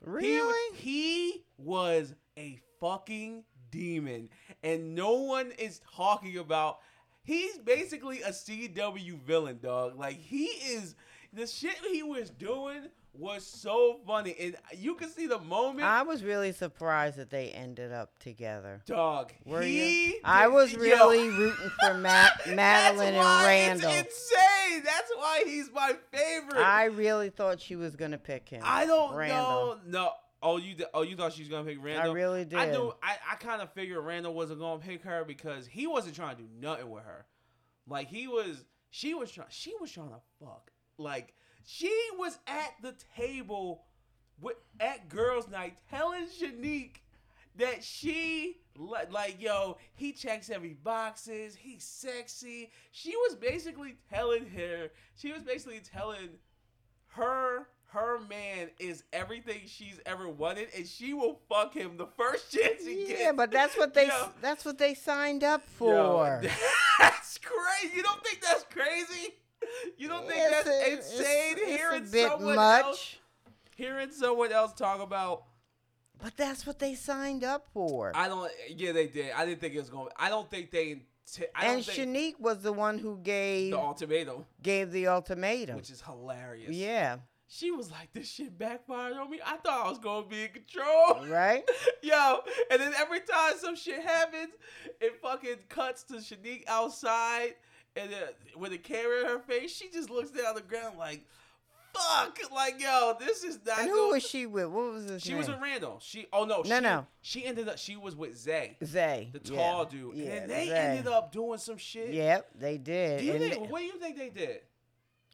[0.01, 0.77] He Really?
[0.77, 4.29] He, was a fucking demon,
[4.63, 6.79] and no one is talking about.
[7.23, 9.97] He's basically a CW villain, dog.
[9.97, 10.95] Like he is.
[11.33, 12.83] The shit he was doing
[13.17, 15.85] was so funny, and you can see the moment.
[15.85, 18.81] I was really surprised that they ended up together.
[18.85, 19.31] dog.
[19.45, 20.19] Were he you?
[20.23, 23.03] I did- was yo, really rooting for Matt, Madlyn that's why
[23.53, 23.91] and Randall.
[23.91, 24.83] It's insane.
[24.83, 26.61] That's why he's my favorite.
[26.63, 28.61] I really thought she was gonna pick him.
[28.65, 29.77] I don't Randall.
[29.85, 30.03] know.
[30.03, 30.11] No.
[30.43, 30.75] Oh, you.
[30.93, 32.11] Oh, you thought she was gonna pick Randall?
[32.11, 32.59] I really did.
[32.59, 32.93] I knew.
[33.01, 36.41] I, I kind of figured Randall wasn't gonna pick her because he wasn't trying to
[36.43, 37.25] do nothing with her.
[37.87, 38.63] Like he was.
[38.91, 39.47] She was trying.
[39.49, 40.71] She was trying to fuck.
[40.97, 41.33] Like
[41.65, 43.83] she was at the table
[44.41, 46.97] with at girls' night telling Shanique
[47.57, 51.55] that she li- like yo he checks every boxes.
[51.55, 52.71] He's sexy.
[52.91, 54.91] She was basically telling her.
[55.15, 56.29] She was basically telling
[57.07, 62.51] her her man is everything she's ever wanted, and she will fuck him the first
[62.51, 63.21] chance he gets.
[63.21, 64.29] Yeah, but that's what they Yo.
[64.41, 66.41] that's what they signed up Yo, for.
[66.99, 67.95] that's crazy.
[67.95, 69.35] You don't think that's crazy?
[69.97, 71.55] You don't think It's that's a- it's- insane?
[71.57, 73.15] it's hearing bit someone much, else,
[73.75, 75.43] hearing someone else talk about.
[76.21, 78.11] but that's what they signed up for.
[78.15, 78.51] I don't.
[78.69, 79.31] Yeah, they did.
[79.33, 80.09] I didn't think it was going.
[80.17, 81.03] I don't think they.
[81.55, 85.75] I and Shanique was the one who gave the ultimatum, gave the ultimatum.
[85.75, 86.69] which is hilarious.
[86.69, 89.39] Yeah, She was like, "This shit backfired on me.
[89.43, 91.63] I thought I was gonna be in control." right.
[92.03, 94.53] Yo, and then every time some shit happens,
[95.01, 97.55] it fucking cuts to Shanique outside,
[97.95, 98.23] and then
[98.57, 101.25] with a camera in her face, she just looks down on the ground like,
[101.93, 103.79] "Fuck!" Like, yo, this is not.
[103.79, 104.67] And who was she with?
[104.67, 105.37] What was his She name?
[105.39, 105.99] was with Randall.
[106.01, 106.27] She.
[106.33, 106.61] Oh no.
[106.61, 107.07] No, she, no.
[107.21, 107.77] She ended up.
[107.77, 109.57] She was with Zay, Zay, the yeah.
[109.71, 110.77] tall dude, Yeah, and they Zay.
[110.77, 112.13] ended up doing some shit.
[112.13, 113.19] Yep, they did.
[113.19, 113.53] Do you think?
[113.53, 114.61] they- What do you think they did?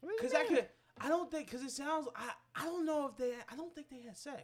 [0.00, 0.66] what do you Because I could.
[1.00, 1.46] I don't think.
[1.46, 2.08] Because it sounds.
[2.14, 2.30] I.
[2.54, 3.32] I don't know if they.
[3.50, 4.42] I don't think they had sex.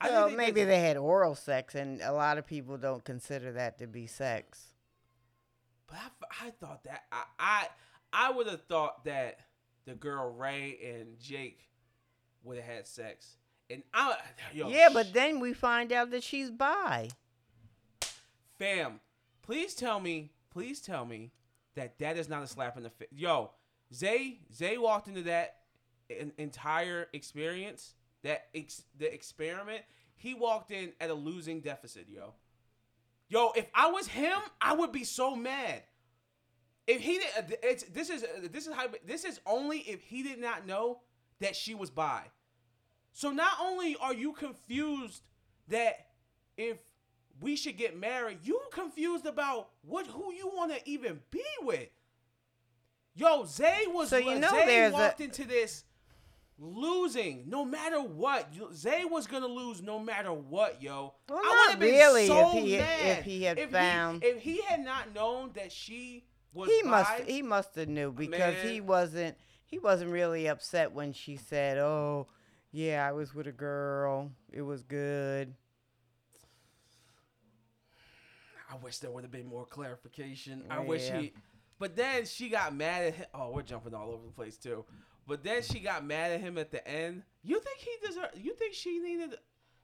[0.00, 3.52] I Well, they maybe they had oral sex, and a lot of people don't consider
[3.52, 4.72] that to be sex.
[5.86, 7.68] But I, I thought that I I,
[8.12, 9.40] I would have thought that
[9.86, 11.68] the girl Rae and Jake
[12.42, 13.36] would have had sex,
[13.70, 14.16] and I
[14.52, 17.08] yo yeah, but then we find out that she's bi.
[18.58, 19.00] fam,
[19.42, 21.32] please tell me, please tell me
[21.74, 23.08] that that is not a slap in the face.
[23.12, 23.50] Yo,
[23.92, 25.58] Zay Zay walked into that
[26.10, 29.82] en- entire experience, that ex- the experiment.
[30.18, 32.32] He walked in at a losing deficit, yo.
[33.28, 35.82] Yo, if I was him, I would be so mad.
[36.86, 40.38] If he did, it's this is this is how this is only if he did
[40.40, 41.00] not know
[41.40, 42.22] that she was bi.
[43.12, 45.22] So not only are you confused
[45.68, 46.06] that
[46.56, 46.76] if
[47.40, 51.88] we should get married, you confused about what who you want to even be with.
[53.14, 55.84] Yo, Zay was So you know Zay there's a- walked into this
[56.58, 58.48] losing no matter what.
[58.74, 61.14] Zay was gonna lose no matter what, yo.
[61.28, 64.42] Well, I would've been really so if he- mad if he had if found- if
[64.42, 68.54] he had not known that she was He bi, must he must have knew because
[68.62, 72.28] he wasn't he wasn't really upset when she said, "Oh,
[72.70, 74.30] yeah, I was with a girl.
[74.52, 75.54] It was good."
[78.70, 80.64] I wish there would have been more clarification.
[80.70, 81.32] I wish he.
[81.78, 83.26] But then she got mad at him.
[83.34, 84.84] Oh, we're jumping all over the place too.
[85.26, 87.22] But then she got mad at him at the end.
[87.42, 88.38] You think he deserved?
[88.38, 89.34] You think she needed?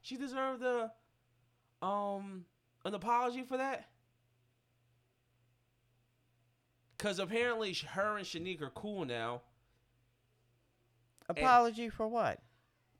[0.00, 0.92] She deserved a,
[1.84, 2.44] um,
[2.84, 3.88] an apology for that?
[6.98, 9.42] Cause apparently her and Shanique are cool now.
[11.28, 12.38] Apology for what?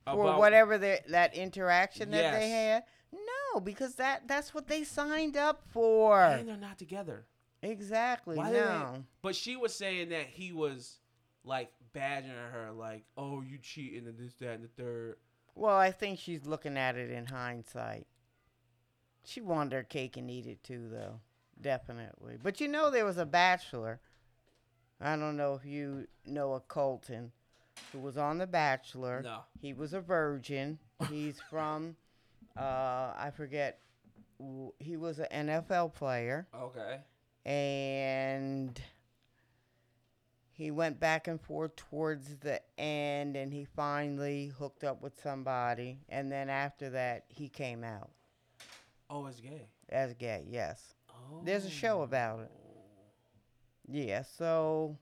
[0.05, 2.35] For whatever their, that interaction that Yes.
[2.35, 2.83] they had?
[3.13, 6.21] No, because that that's what they signed up for.
[6.21, 7.27] And they're not together.
[7.63, 8.37] Exactly.
[8.37, 9.05] Why no.
[9.21, 10.99] But she was saying that he was
[11.45, 15.17] like badgering her, like, "Oh, you cheating and this, that, and the third.
[15.55, 18.07] Well, I think she's looking at it in hindsight.
[19.25, 21.21] She wanted her cake and eat it too, though.
[21.61, 22.39] Definitely.
[22.43, 24.01] But you know, there was a bachelor.
[25.01, 27.33] I don't know if you know a Colton
[27.93, 29.23] who was on The Bachelor.
[29.23, 29.41] No.
[29.61, 30.79] He was a virgin.
[31.11, 31.97] He's from,
[32.57, 33.81] uh, I forget,
[34.79, 36.47] he was an NFL player.
[36.55, 36.99] Okay.
[37.45, 38.81] and
[40.55, 45.99] he went back and forth towards the end and he finally hooked up with somebody
[46.09, 48.11] and then after that he came out
[49.11, 49.69] Oh, it's gay.
[49.89, 51.41] as gay yes Oh.
[51.45, 52.51] There's a show about it.
[53.89, 54.97] yeah so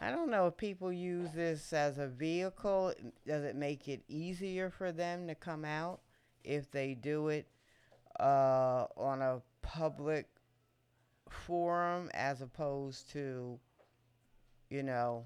[0.00, 2.92] i don't know if people use this as a vehicle
[3.26, 6.00] does it make it easier for them to come out
[6.44, 7.46] if they do it
[8.20, 10.26] uh, on a public
[11.28, 13.58] forum as opposed to,
[14.70, 15.24] you know,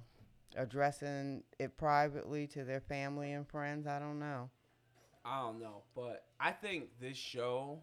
[0.57, 3.87] addressing it privately to their family and friends.
[3.87, 4.50] I don't know.
[5.24, 7.78] I don't know, but I think this show,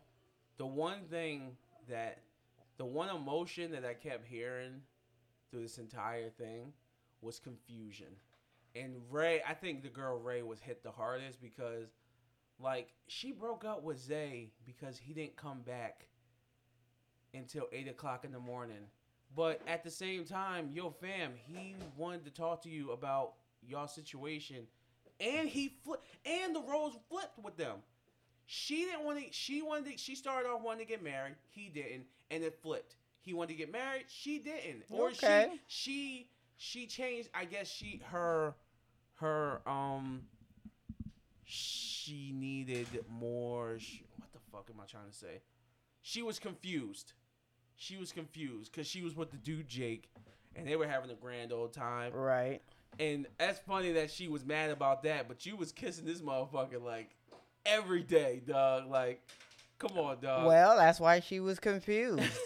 [0.58, 1.56] the one thing
[1.90, 2.20] that,
[2.78, 4.82] the one emotion that I kept hearing
[5.50, 6.74] through this entire thing
[7.22, 8.08] was confusion.
[8.76, 11.88] And Rae, I think the girl Rae was hit the hardest because,
[12.60, 16.08] like, she broke up with Zay because he didn't come back
[17.34, 18.88] until 8 o'clock in the morning.
[19.36, 23.34] But at the same time, yo, fam, he wanted to talk to you about
[23.68, 24.66] y'all situation.
[25.20, 27.78] And he flipped and the roles flipped with them.
[28.46, 31.36] She didn't want to she wanted to, she started off wanting to get married.
[31.50, 32.06] He didn't.
[32.32, 32.96] And it flipped.
[33.22, 34.06] He wanted to get married.
[34.08, 34.84] She didn't.
[34.90, 35.50] Or Okay.
[35.52, 38.54] she she she changed i guess she her
[39.16, 40.24] her um
[41.46, 45.42] she needed more sh- what the fuck am i trying to say?
[46.02, 47.14] She was confused
[47.82, 50.10] she was confused because she was with the dude jake
[50.56, 52.62] and they were having a grand old time Right.
[53.00, 56.84] and that's funny that she was mad about that, but you was kissing this motherfucker
[56.84, 57.16] like
[57.66, 58.90] every day, dog.
[58.90, 59.22] Like,
[59.78, 60.46] come on, dog.
[60.48, 62.22] well, that's why she was confused.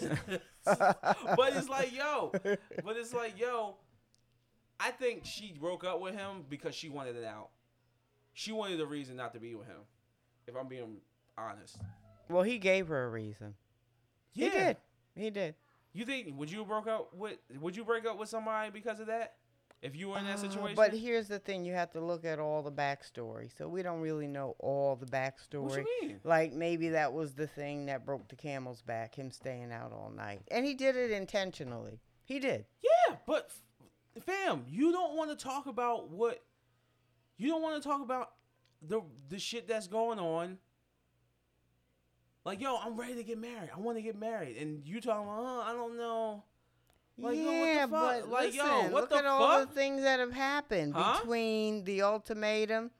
[0.64, 3.76] but it's like, yo, but it's like, yo,
[4.78, 7.48] I think she broke up with him because she wanted it out.
[8.34, 9.80] She wanted a reason not to be with him.
[10.46, 10.98] If I'm being
[11.36, 11.78] honest.
[12.28, 13.54] well, he gave her a reason.
[14.32, 14.76] He did.
[15.14, 15.54] He did.
[15.92, 19.06] You think would you broke up with would you break up with somebody because of
[19.06, 19.34] that?
[19.82, 20.74] If you were in that Uh, situation?
[20.76, 23.54] But here's the thing: you have to look at all the backstory.
[23.56, 25.60] So we don't really know all the backstory.
[25.60, 26.20] what you mean?
[26.24, 30.10] Like maybe that was the thing that broke the camel's back, him staying out all
[30.10, 30.40] night.
[30.50, 32.00] And he did it intentionally.
[32.24, 32.64] He did.
[32.82, 33.52] Yeah, but
[34.20, 36.42] fam, you don't want to talk about what
[37.36, 38.32] you don't want to talk about
[38.80, 40.58] the the shit that's going on.
[42.44, 43.70] Like, yo, I'm ready to get married.
[43.74, 46.42] I want to get married, and you talking about, oh, I don't know.
[47.16, 47.90] Like, yo, what the yeah, fuck?
[47.90, 49.74] but Like, listen, yo, what look the at all the fuck?
[49.74, 51.20] things that have happened Huh?
[51.20, 52.90] between the ultimatum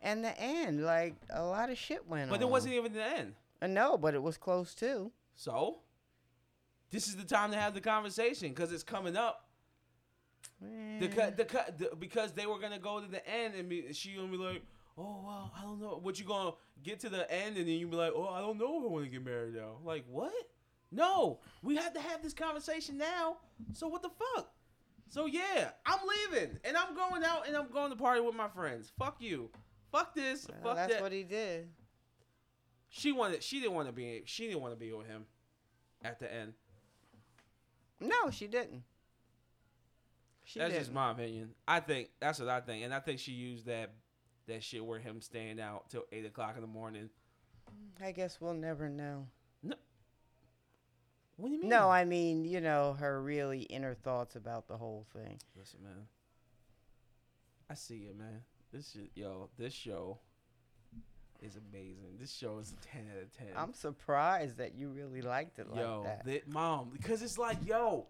[0.00, 0.84] and the end.
[0.84, 2.28] Like a lot of shit went on.
[2.30, 3.34] But it wasn't even the end.
[3.60, 5.10] Uh, no, but it was close too.
[5.34, 5.80] So,
[6.90, 9.42] this is the time to have the conversation because it's coming up.
[10.60, 13.68] The Eh, cut, the cut, the, because they were gonna go to the end and
[13.68, 14.62] be, she gonna be like,
[14.98, 15.98] oh well, I don't know.
[16.02, 18.58] What you gonna get to the end and then you be like, oh, I don't
[18.58, 19.78] know if I want to get married now.
[19.84, 20.32] Like what?
[20.92, 23.38] No, we have to have this conversation now.
[23.72, 24.52] So what the fuck?
[25.08, 28.48] So yeah, I'm leaving and I'm going out and I'm going to party with my
[28.48, 28.92] friends.
[28.98, 29.50] Fuck you.
[29.92, 30.46] Fuck this.
[30.48, 31.02] well, fuck that's that.
[31.02, 31.68] what he did.
[32.88, 33.42] she wanted.
[33.42, 34.22] She didn't want to be.
[34.26, 35.24] She didn't want to be with him.
[36.04, 36.52] At the end.
[38.00, 38.82] No, she didn't.
[40.44, 40.82] She that's didn't.
[40.84, 41.50] just my opinion.
[41.66, 43.94] I think that's what I think, and I think she used that
[44.46, 47.10] that shit where him staying out till eight o'clock in the morning.
[48.02, 49.26] I guess we'll never know.
[49.62, 49.74] No.
[51.36, 51.70] What do you mean?
[51.70, 55.38] No, I mean, you know, her really inner thoughts about the whole thing.
[55.58, 56.06] listen, man.
[57.68, 58.42] I see it, man.
[58.72, 60.18] This shit, yo, this show
[61.42, 62.16] is amazing.
[62.18, 63.48] This show is a ten out of ten.
[63.56, 66.24] I'm surprised that you really liked it like yo, that.
[66.24, 68.06] thi- mom, because it's like, yo,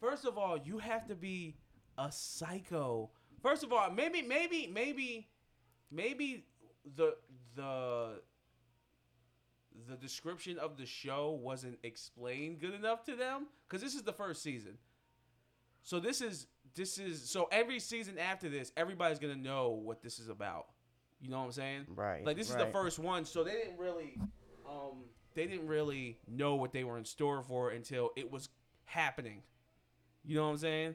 [0.00, 1.56] first of all, you have to be
[1.98, 3.10] a psycho.
[3.42, 5.28] First of all, maybe, maybe, maybe,
[5.90, 6.46] maybe
[6.96, 7.14] the
[7.54, 8.20] the
[9.88, 14.12] the description of the show wasn't explained good enough to them because this is the
[14.12, 14.78] first season.
[15.82, 20.18] So this is this is so every season after this, everybody's gonna know what this
[20.18, 20.66] is about.
[21.20, 21.86] You know what I'm saying?
[21.94, 22.24] right.
[22.24, 24.18] Like this is the first one, so they didn't really,
[24.68, 25.04] um,
[25.34, 28.50] they didn't really know what they were in store for until it was
[28.84, 29.42] happening.
[30.24, 30.94] You know what I'm saying?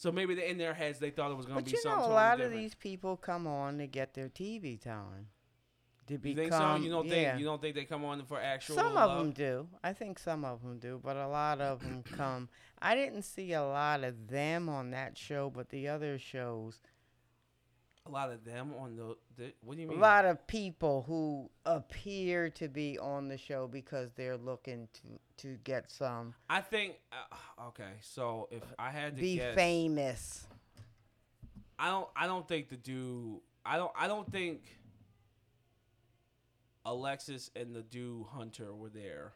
[0.00, 1.64] So maybe they, in their heads they thought it was gonna be.
[1.64, 2.00] But be you something.
[2.08, 2.54] know, a lot different.
[2.54, 5.26] of these people come on to get their TV time.
[6.06, 6.76] To You become, think so?
[6.76, 7.12] You don't yeah.
[7.12, 8.76] think you don't think they come on for actual?
[8.76, 9.10] Some love?
[9.10, 9.68] of them do.
[9.84, 12.48] I think some of them do, but a lot of them come.
[12.80, 16.80] I didn't see a lot of them on that show, but the other shows,
[18.06, 19.16] A lot of them on the.
[19.36, 19.98] the what do you mean?
[19.98, 25.46] a lot of people who appear to be on the show because they're looking to
[25.46, 26.94] to get some I think.
[27.12, 30.46] Uh, okay, so if I had to be guess, famous.
[31.78, 32.08] I don't.
[32.16, 33.40] I don't think the dude.
[33.64, 33.92] I don't.
[33.98, 34.62] I don't think.
[36.86, 39.34] Alexis and the dude Hunter were there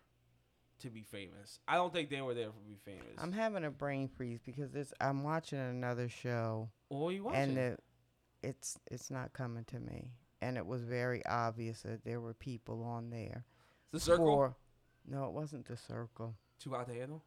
[0.80, 1.58] to be famous.
[1.68, 3.18] I don't think they were there to be famous.
[3.18, 4.92] I'm having a brain freeze because this.
[5.00, 6.68] I'm watching another show.
[6.88, 7.40] what are you watching?
[7.40, 7.78] and the,
[8.44, 10.10] it's it's not coming to me.
[10.42, 13.44] And it was very obvious that there were people on there.
[13.92, 14.26] the circle.
[14.26, 14.54] For,
[15.06, 16.34] no, it wasn't the circle.
[16.58, 17.22] Too out the handle.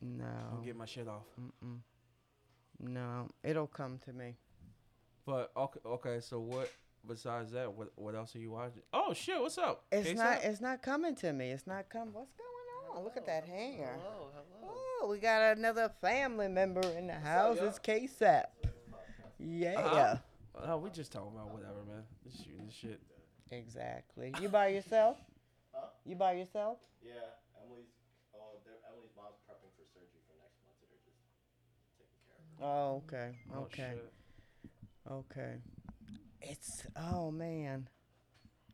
[0.00, 0.24] No.
[0.52, 1.24] I'll get my shit off.
[1.40, 1.78] Mm-mm.
[2.78, 4.36] No, it'll come to me.
[5.24, 6.20] But okay, okay.
[6.20, 6.70] So what?
[7.08, 8.82] Besides that, what what else are you watching?
[8.92, 9.40] Oh shit!
[9.40, 9.84] What's up?
[9.90, 10.36] It's Case not.
[10.38, 10.44] up?
[10.44, 11.50] It's not coming to me.
[11.50, 12.12] It's not come.
[12.12, 13.04] What's going on?
[13.04, 13.98] Look at that hair.
[14.02, 14.74] Hello, hello.
[15.02, 17.56] Oh, we got another family member in the house.
[17.58, 17.66] y'all?
[17.66, 18.52] It's K-Sap.
[19.38, 19.78] Yeah.
[19.78, 20.16] Uh-huh.
[20.72, 22.02] Oh, we just talking about whatever, man.
[22.24, 23.00] Just shooting the shit.
[23.50, 24.32] Exactly.
[24.40, 25.18] You by yourself?
[25.72, 25.86] Huh?
[26.04, 26.78] You by yourself?
[27.04, 27.12] Yeah,
[27.64, 27.86] Emily's.
[28.34, 31.20] Oh, they're, Emily's mom's prepping for surgery for next month, so they're just
[31.98, 32.64] taking care of her.
[32.64, 33.38] Oh, okay.
[33.54, 33.92] Oh, Okay.
[33.94, 34.12] shit.
[35.12, 35.54] Okay.
[36.40, 37.88] It's oh man.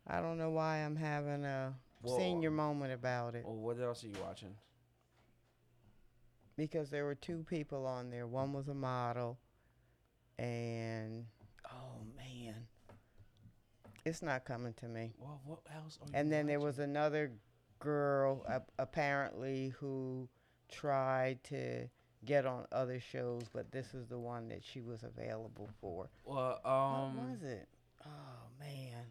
[0.07, 4.03] I don't know why I'm having a Well, senior moment about it Well, what else
[4.03, 4.55] are you watching?
[6.55, 8.27] because there were two people on there.
[8.27, 9.37] One was a model
[10.39, 11.25] and
[11.71, 12.55] oh man.
[14.05, 15.13] It's not coming to me.
[15.17, 15.97] Well, what else?
[16.01, 17.31] Are you And then there was another
[17.79, 20.27] girl ap- apparently who
[20.69, 21.87] tried to
[22.25, 26.09] get on other shows, but this is the one that she was available for.
[26.25, 27.67] Well, um, what was it?
[28.05, 29.05] Oh man.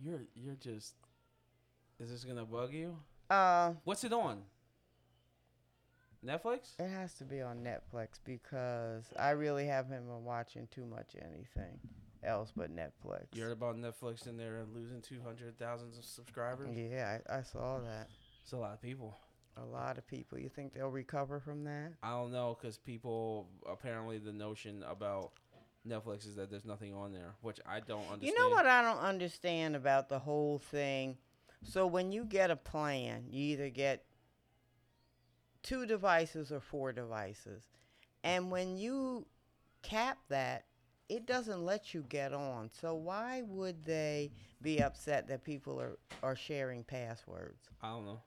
[0.00, 0.94] you're you're just.
[1.98, 2.96] Is this gonna bug you?
[3.30, 4.42] Uh What's it on?
[6.24, 6.78] Netflix?
[6.78, 11.78] It has to be on Netflix because I really haven't been watching too much anything
[12.24, 13.26] else but Netflix.
[13.34, 16.68] You heard about Netflix and they're losing two hundred thousand subscribers.
[16.76, 18.08] yeah, I, I saw that.
[18.42, 19.16] It's a lot of people.
[19.58, 20.38] A lot of people.
[20.38, 21.92] You think they'll recover from that?
[22.02, 25.32] I don't know because people apparently the notion about
[25.88, 28.22] Netflix is that there's nothing on there, which I don't understand.
[28.24, 31.16] You know what I don't understand about the whole thing?
[31.62, 34.04] So when you get a plan, you either get
[35.66, 37.64] two devices or four devices.
[38.24, 39.26] And when you
[39.82, 40.64] cap that,
[41.08, 42.70] it doesn't let you get on.
[42.72, 47.68] So why would they be upset that people are, are sharing passwords?
[47.82, 48.20] I don't know.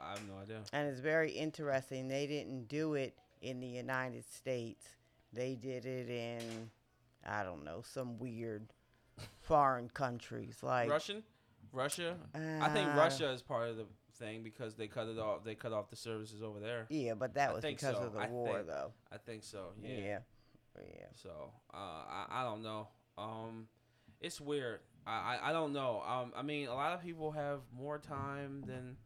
[0.00, 0.60] I have no idea.
[0.72, 2.08] And it's very interesting.
[2.08, 4.86] They didn't do it in the United States.
[5.32, 6.70] They did it in
[7.26, 8.66] I don't know, some weird
[9.42, 11.22] foreign countries like Russian,
[11.72, 12.16] Russia.
[12.34, 13.84] I think uh, Russia is part of the
[14.18, 15.44] thing because they cut it off.
[15.44, 16.86] They cut off the services over there.
[16.90, 18.02] Yeah, but that I was because so.
[18.02, 18.92] of the I war think- though.
[19.12, 19.68] I think so.
[19.82, 19.88] Yeah.
[19.96, 20.18] Yeah.
[20.80, 21.06] Yeah.
[21.14, 21.30] So
[21.74, 22.88] uh, I I don't know.
[23.16, 23.66] Um,
[24.20, 24.80] it's weird.
[25.06, 26.02] I, I I don't know.
[26.06, 28.96] Um, I mean, a lot of people have more time than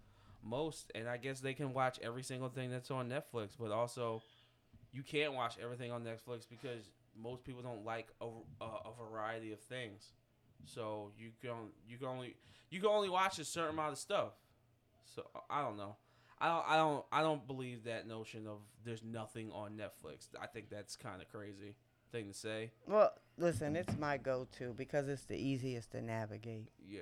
[0.42, 3.50] most, and I guess they can watch every single thing that's on Netflix.
[3.58, 4.22] But also,
[4.92, 8.26] you can't watch everything on Netflix because most people don't like a,
[8.60, 10.12] a, a variety of things.
[10.66, 11.54] So you can
[11.88, 12.36] you can only
[12.70, 14.32] you can only watch a certain amount of stuff.
[15.14, 15.96] So I don't know.
[16.40, 20.28] I don't I don't I don't believe that notion of there's nothing on Netflix.
[20.40, 21.74] I think that's kind of crazy
[22.10, 22.70] thing to say.
[22.86, 26.68] Well, listen, it's my go-to because it's the easiest to navigate.
[26.86, 27.00] Yeah.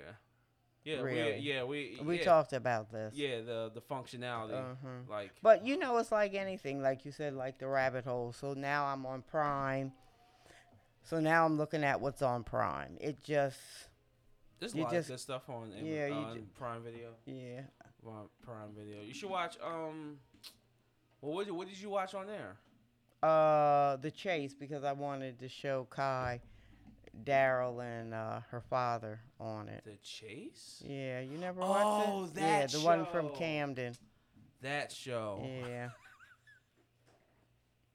[0.85, 1.33] Yeah, Really?
[1.33, 3.15] we yeah, we We yeah, talked about this.
[3.15, 4.89] Yeah, the the functionality Uh-huh.
[5.11, 8.33] like But you know, it's like anything, like you said, like the rabbit hole.
[8.33, 9.93] So now I'm on Prime.
[11.03, 12.97] So now I'm looking at what's on Prime.
[13.01, 13.59] It just,
[14.59, 17.11] there's a you lot just- of good stuff on yeah, you on ju- Prime Video.
[17.27, 17.63] yeah.
[18.03, 19.03] Prime Video.
[19.03, 20.19] You should watch um
[21.21, 22.57] well, what did, what did you watch on there?
[23.23, 26.41] Uh, the chase because I wanted to show Kai,
[27.25, 29.83] Daryl, and uh, her father on it.
[29.85, 30.83] The Chase?
[30.87, 32.41] Yeah, you never watched Oh, it?
[32.41, 33.35] yeah, that the one from show.
[33.35, 33.95] Camden.
[34.63, 35.47] That show.
[35.47, 35.91] Yeah.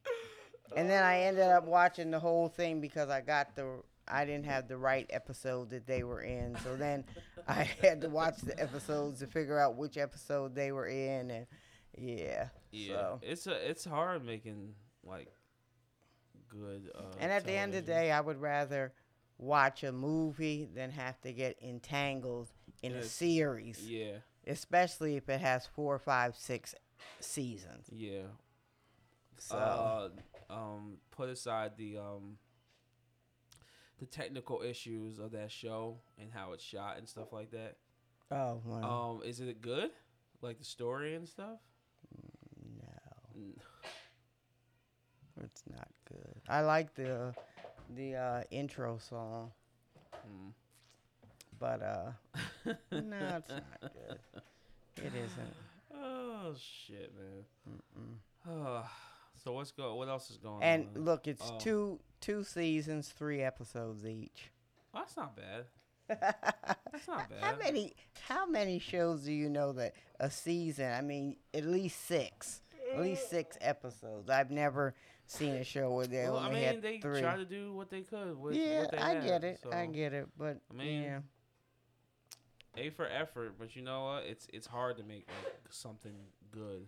[0.75, 4.45] and then I ended up watching the whole thing because I got the I didn't
[4.45, 6.55] have the right episode that they were in.
[6.63, 7.03] So then
[7.47, 11.47] I had to watch the episodes to figure out which episode they were in and
[11.97, 12.49] yeah.
[12.71, 12.95] Yeah.
[12.95, 15.31] So It's a it's hard making like
[16.49, 18.93] good uh and at the end of the day I would rather
[19.37, 22.47] watch a movie than have to get entangled
[22.83, 23.79] in a series.
[23.89, 24.17] Yeah.
[24.47, 26.75] especially if it has four, five, six
[27.19, 27.87] seasons.
[27.91, 28.27] Yeah.
[29.37, 30.09] So Uh,
[30.53, 32.37] um, put aside the um,
[33.99, 37.77] the technical issues of that show and how it's shot and stuff like that.
[38.31, 39.91] oh Um, is it good?
[40.41, 41.59] Like the story and stuff?
[42.77, 43.41] no,
[45.43, 46.41] it's not good.
[46.49, 47.33] I like the
[47.95, 49.51] the uh, intro song,
[50.13, 50.51] mm.
[51.59, 52.11] but uh,
[52.91, 54.19] no, it's not good.
[54.97, 55.55] It isn't.
[55.93, 57.79] Oh shit, man.
[57.97, 58.15] Mm-mm.
[58.49, 58.89] Oh,
[59.43, 59.95] so what's go?
[59.95, 60.89] What else is going And on?
[60.95, 61.57] And look, it's Oh.
[61.59, 64.51] two two seasons, three episodes each.
[64.93, 65.65] Oh, that's not bad.
[66.07, 67.39] That's not bad.
[67.41, 67.95] How many
[68.27, 70.91] how many shows do you know that a season?
[70.91, 72.61] I mean, at least six,
[72.93, 73.29] at least eh.
[73.37, 74.29] six episodes.
[74.29, 74.93] I've never
[75.25, 77.21] seen a show where they Well, I only mean, had they three.
[77.21, 79.59] try to do what they could with yeah, what they I had, get it.
[79.73, 80.27] I get it.
[80.37, 81.19] But I mean, yeah,
[82.77, 84.25] A for effort, but you know what?
[84.25, 86.15] It's it's hard to make like something
[86.51, 86.87] good.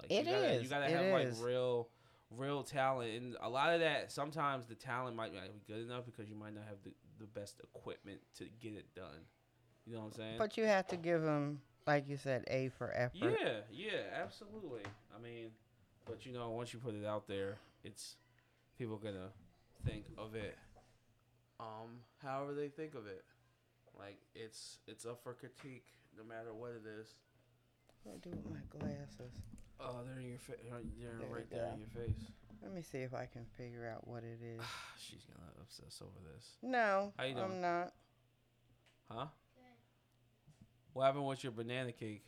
[0.00, 1.38] Like It you gotta, is, You gotta it have is.
[1.38, 1.88] like real,
[2.36, 4.12] real talent, and a lot of that.
[4.12, 7.26] Sometimes the talent might not be good enough because you might not have the, the
[7.26, 9.26] best equipment to get it done.
[9.86, 10.34] You know what I'm saying?
[10.38, 13.36] but you have to give them, like you said, A for effort.
[13.40, 14.82] yeah, yeah, absolutely.
[15.14, 15.50] I mean,
[16.06, 18.16] but you know, once you put it out there, it's
[18.78, 19.30] people gonna
[19.84, 20.56] think of it,
[21.58, 23.24] um, however they think of it.
[23.98, 27.08] Like it's it's up for critique no matter what it is.
[28.04, 29.32] What do I do with my glasses?
[29.82, 30.56] Oh, they're in your face.
[30.62, 31.72] They're There right we there go.
[31.74, 32.22] in your face.
[32.62, 34.60] Let me see if I can figure out what it is.
[34.98, 37.44] She's gonna obsess over this, No, How you doing?
[37.46, 37.92] I'm not.
[39.10, 39.26] huh?
[40.92, 42.24] What happened with your banana cake?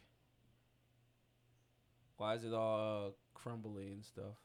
[2.17, 4.37] Why is it all uh, crumbly and stuff?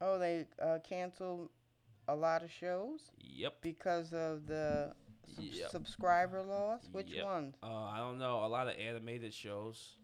[0.00, 1.48] Oh, they uh, canceled
[2.06, 3.54] a lot of shows Yep.
[3.62, 4.92] because of the
[5.34, 5.70] sub- Yep.
[5.70, 6.82] subscriber loss.
[6.92, 7.24] Which Yep.
[7.24, 7.56] ones?
[7.62, 8.44] Uh, I don't know.
[8.44, 9.96] A lot of animated shows.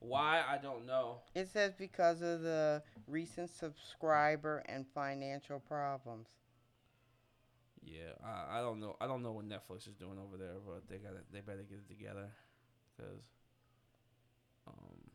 [0.00, 1.18] Why I don't know.
[1.34, 6.28] It says because of the recent subscriber and financial problems.
[7.82, 8.96] Yeah, I, I don't know.
[9.00, 11.78] I don't know what Netflix is doing over there, but they got They better get
[11.78, 12.28] it together,
[12.96, 13.22] because.
[14.66, 15.10] Um,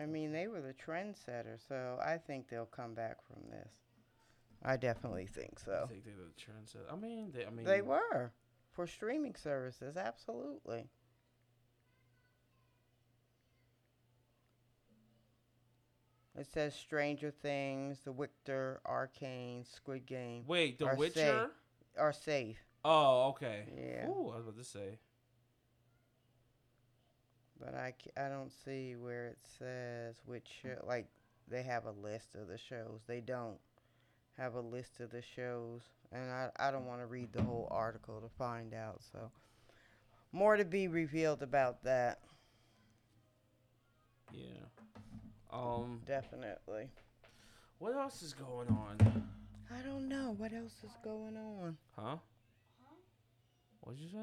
[0.00, 3.72] I mean, they were the trendsetter, so I think they'll come back from this.
[4.62, 5.86] I definitely think I so.
[5.90, 6.92] think they're the trendsetter.
[6.92, 7.44] I mean, they.
[7.44, 8.32] I mean, They were
[8.72, 10.88] for streaming services, absolutely.
[16.40, 20.98] It says Stranger Things, The Witcher, Arcane, Squid Game Wait, The Are safe.
[20.98, 21.50] Witcher.
[21.98, 22.56] are safe.
[22.82, 23.64] Oh, okay.
[23.76, 24.08] Yeah.
[24.08, 24.98] Ooh, I was about to say.
[27.60, 30.82] But I, I don't see where it says which show.
[30.86, 31.08] Like
[31.46, 33.00] they have a list of the shows.
[33.06, 33.58] They don't
[34.38, 37.68] have a list of the shows, and I I don't want to read the whole
[37.70, 39.02] article to find out.
[39.12, 39.30] So
[40.32, 42.20] more to be revealed about that.
[44.32, 44.46] Yeah.
[45.52, 46.88] Um, Definitely.
[47.78, 49.24] what else is going on?
[49.72, 51.76] I don't know what else is going on.
[51.96, 52.16] Huh?
[53.80, 54.18] What'd you say?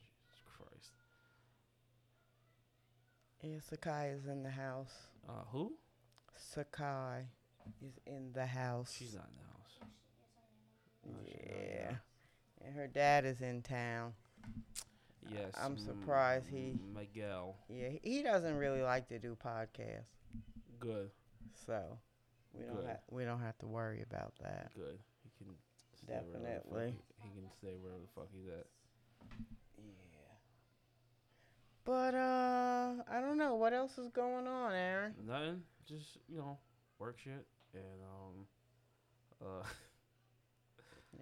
[0.00, 0.92] Jesus Christ.
[3.42, 4.92] Yeah, Sakai is in the house.
[5.28, 5.72] Uh, who?
[6.36, 7.26] Sakai
[7.84, 8.94] is in the house.
[8.96, 9.90] She's not in the house.
[11.06, 11.94] Oh, she's Yeah.
[12.64, 14.12] And her dad is in town.
[15.30, 15.54] Yes.
[15.60, 17.56] I'm surprised he- Miguel.
[17.68, 20.04] Yeah, he- doesn't really like to do podcasts,
[20.80, 21.10] Good.
[21.66, 21.98] so
[22.52, 22.86] we don't Good.
[22.86, 24.72] ha- we don't have to worry about that.
[24.74, 24.98] Good.
[25.22, 25.54] He can.
[25.94, 26.90] Stay wherever the fuck Definitely.
[27.22, 28.66] He, he can stay wherever the fuck he's at.
[29.78, 30.34] Yeah.
[31.84, 35.14] But uh, I don't know what else is going on, Aaron.
[35.26, 35.62] Nothing.
[35.86, 36.58] Just you know,
[36.98, 38.46] work shit and um,
[39.46, 39.64] uh.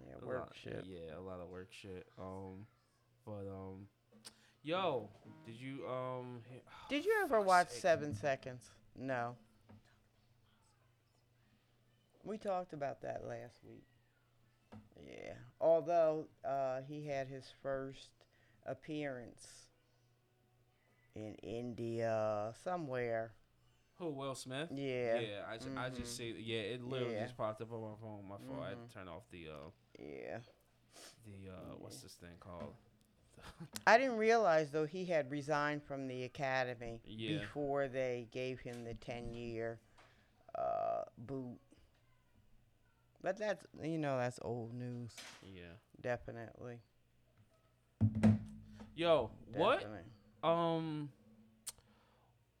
[0.07, 0.85] Yeah, work lot- shit.
[0.87, 2.07] Yeah, a lot of work shit.
[2.17, 2.65] Um,
[3.25, 3.87] but um,
[4.63, 5.09] yo,
[5.45, 6.41] did you um?
[6.89, 7.81] Did you ever watch sake.
[7.81, 8.63] Seven Seconds?
[8.97, 9.35] No.
[12.23, 13.85] We talked about that last week.
[15.07, 15.33] Yeah.
[15.59, 18.09] Although uh, he had his first
[18.65, 19.47] appearance
[21.15, 23.31] in India somewhere.
[23.97, 24.69] Who Will Smith?
[24.73, 25.19] Yeah.
[25.19, 26.35] Yeah, I, ju- I just see.
[26.37, 27.23] Yeah, it literally Yeah.
[27.23, 28.27] just popped up on my phone.
[28.27, 28.63] My phone.
[28.63, 28.87] I had Mhm.
[28.87, 29.69] to turn off the uh
[29.99, 30.39] Yeah.
[31.25, 32.75] the uh what's this thing called?
[33.87, 37.39] I didn't realize though he had resigned from the academy Yeah.
[37.39, 39.79] before they gave him the ten year
[40.55, 41.59] uh, boot.
[43.23, 45.11] But that's you know that's old news.
[45.43, 45.73] Yeah.
[46.01, 46.79] Definitely.
[48.95, 49.79] Yo, what?
[49.79, 50.01] definitely.
[50.43, 51.09] Um,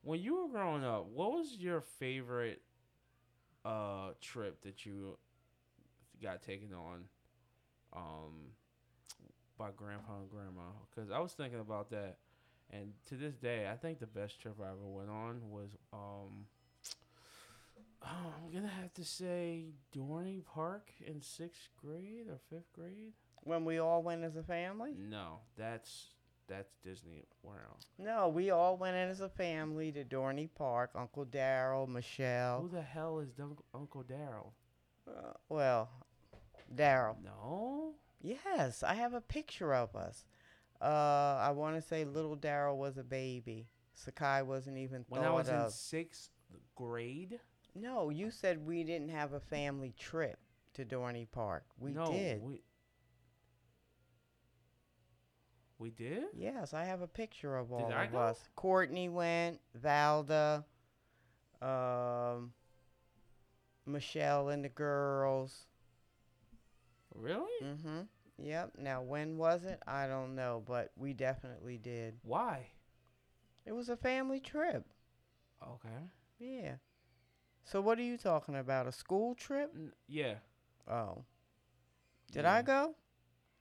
[0.03, 2.61] when you were growing up, what was your favorite
[3.63, 5.17] uh trip that you
[6.21, 7.03] got taken on?
[7.93, 8.53] Um,
[9.61, 12.17] by grandpa and grandma because I was thinking about that,
[12.71, 16.47] and to this day, I think the best trip I ever went on was um.
[18.03, 18.07] oh,
[18.43, 23.13] I'm gonna have to say Dorney Park in sixth grade or fifth grade.
[23.43, 24.95] When we all went as a family?
[24.97, 26.07] No, that's
[26.47, 27.85] that's Disney World.
[27.99, 30.89] No, we all went in as a family to Dorney Park.
[30.95, 32.61] Uncle Daryl, Michelle.
[32.61, 34.49] Who the hell is Dun- Uncle Daryl?
[35.07, 35.89] Uh, well,
[36.75, 37.15] Daryl.
[37.23, 37.93] No.
[38.21, 40.25] Yes, I have a picture of us.
[40.81, 43.67] Uh, I want to say little Daryl was a baby.
[43.93, 45.71] Sakai wasn't even When I was in of.
[45.71, 46.29] sixth
[46.75, 47.39] grade.
[47.75, 50.39] No, you said we didn't have a family trip
[50.73, 51.65] to Dorney Park.
[51.79, 52.41] We no, did.
[52.41, 52.61] We,
[55.77, 56.25] we did.
[56.35, 58.39] Yes, I have a picture of all I of us.
[58.55, 60.63] Courtney went, Valda,
[61.61, 62.53] um,
[63.85, 65.67] Michelle and the girls.
[67.21, 67.51] Really?
[67.63, 68.01] Mm-hmm.
[68.43, 68.71] Yep.
[68.79, 69.81] Now, when was it?
[69.87, 72.15] I don't know, but we definitely did.
[72.23, 72.67] Why?
[73.65, 74.85] It was a family trip.
[75.63, 76.09] Okay.
[76.39, 76.73] Yeah.
[77.63, 78.87] So what are you talking about?
[78.87, 79.71] A school trip?
[79.75, 80.35] N- yeah.
[80.89, 81.23] Oh.
[82.31, 82.53] Did Yeah.
[82.55, 82.95] I go?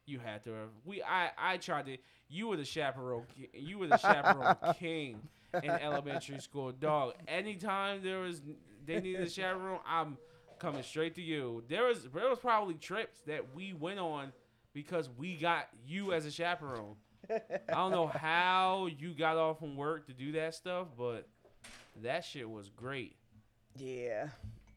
[0.06, 0.68] You had to have.
[0.84, 1.02] We.
[1.02, 1.30] I.
[1.36, 1.98] I tried to.
[2.28, 3.24] You were the chaperone.
[3.36, 5.20] ki- You were the chaperone king
[5.62, 6.72] in elementary school.
[6.72, 7.14] Dog.
[7.28, 8.40] Anytime there was,
[8.86, 9.80] they needed a chaperone.
[9.86, 10.16] I'm
[10.61, 11.64] coming straight to you.
[11.68, 12.04] There was.
[12.14, 14.32] There was probably trips that we went on
[14.72, 16.94] because we got you as a chaperone.
[17.28, 21.26] I don't know how you got off from work to do that stuff, but
[22.02, 23.16] that shit was great.
[23.76, 24.28] Yeah.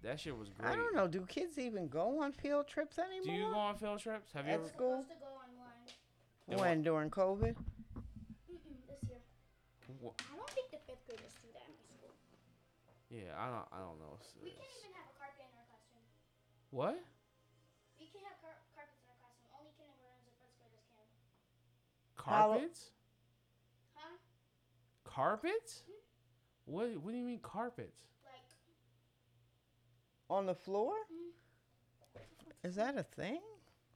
[0.03, 0.71] That shit was great.
[0.71, 1.07] I don't know.
[1.07, 3.23] Do kids even go on field trips anymore?
[3.23, 4.33] Do you go on field trips?
[4.33, 4.67] Have you At ever?
[4.67, 5.01] school?
[5.01, 5.79] supposed to go on one
[6.49, 6.81] Yeah, When?
[6.83, 7.55] During COVID?
[7.55, 9.23] Mm-mm, this year.
[10.01, 12.11] Wha- I don't think the fifth graders do that in my school.
[13.15, 13.67] Yeah, I don't.
[13.71, 14.19] I don't know.
[14.43, 16.03] We can't even have a carpet in our classroom.
[16.73, 16.97] What?
[18.01, 19.53] We can have car- carpets in our classroom.
[19.61, 21.05] Only kindergartners and first graders can.
[22.17, 22.89] How lo- Carpets?
[23.93, 24.17] Huh?
[25.05, 25.83] Carpets?
[26.65, 26.89] What?
[26.97, 28.01] What do you mean carpets?
[28.25, 28.41] Like,
[30.33, 30.93] On the floor?
[31.13, 31.29] Mm.
[32.67, 33.41] Is that a thing?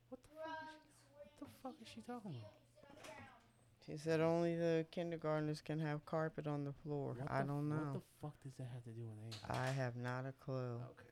[0.10, 0.46] What the fuck?
[0.46, 2.54] rugs, What the fuck is she talking about?
[2.76, 3.90] sit on the ground.
[3.90, 7.16] She said only the kindergartners can have carpet on the floor.
[7.18, 7.76] What I the- don't know.
[7.76, 7.94] What know.
[7.94, 9.50] the fuck does that have to do with anything?
[9.50, 10.76] I have not a clue.
[10.92, 11.06] okay.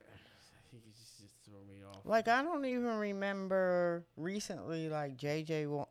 [0.72, 1.15] He just, just
[1.46, 2.02] threw me off.
[2.04, 5.86] Like I don't even remember recently like JJ wa-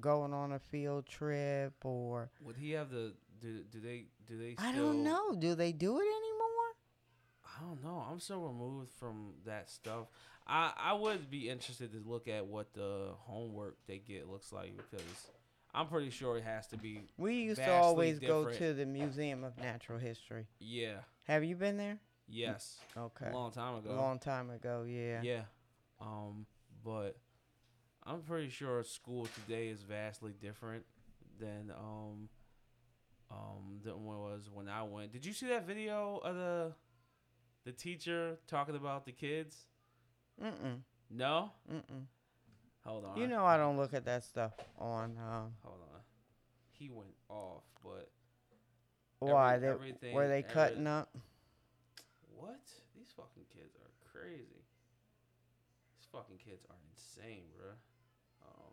[0.00, 3.12] going on a field trip or Would he have the?
[3.40, 4.06] Do, do they?
[4.26, 4.54] Do they?
[4.54, 5.34] Still, I don't know.
[5.38, 6.70] Do they do it anymore?
[7.44, 8.04] I don't know.
[8.10, 10.06] I'm so removed from that stuff.
[10.46, 14.76] I I would be interested to look at what the homework they get looks like
[14.76, 15.28] because
[15.74, 17.00] I'm pretty sure it has to be.
[17.16, 20.46] We used to always go to the Museum of Natural History.
[20.60, 20.98] Yeah.
[21.24, 21.98] Have you been there?
[22.28, 22.78] Yes.
[22.96, 23.28] Okay.
[23.30, 23.90] A long time ago.
[23.90, 25.20] A long time ago, yeah.
[25.22, 25.42] Yeah.
[26.00, 26.46] Um,
[26.84, 27.16] but
[28.04, 30.84] I'm pretty sure school today is vastly different
[31.38, 32.28] than um
[33.30, 35.12] um than what it was when I went.
[35.12, 36.72] Did you see that video of the
[37.64, 39.56] the teacher talking about the kids?
[40.42, 40.80] Mm-mm.
[41.10, 41.50] No?
[41.72, 42.04] Mm-mm.
[42.84, 43.16] Hold on.
[43.18, 46.00] You know I don't look at that stuff on um Hold on.
[46.72, 48.10] He went off, but
[49.20, 51.08] why Every- they everything- were they every- cutting up?
[52.44, 52.60] What?
[52.96, 54.64] These fucking kids are crazy.
[55.96, 57.76] These fucking kids are insane, bruh.
[58.46, 58.72] Um,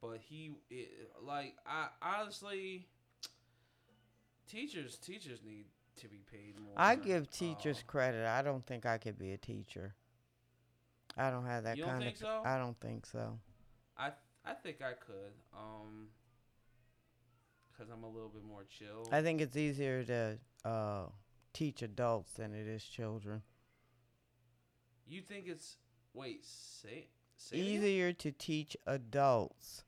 [0.00, 2.86] but he, it, like, I honestly,
[4.48, 5.66] teachers, teachers need
[5.96, 6.72] to be paid more.
[6.76, 8.26] I give teachers Um, credit.
[8.26, 9.94] I don't think I could be a teacher.
[11.16, 12.20] I don't have that You don't kind think of.
[12.20, 12.42] so?
[12.44, 13.38] I don't think so.
[13.98, 14.12] I,
[14.46, 15.32] I think I could.
[15.54, 16.08] Um,
[17.76, 19.06] cause I'm a little bit more chill.
[19.12, 21.06] I think it's easier to uh,
[21.52, 23.42] teach adults than it is children.
[25.06, 25.76] you think it's
[26.14, 27.56] wait, say, say?
[27.56, 29.84] Easier to teach adults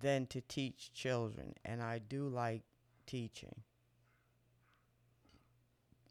[0.00, 2.62] than to teach children, and I do like
[3.06, 3.62] teaching.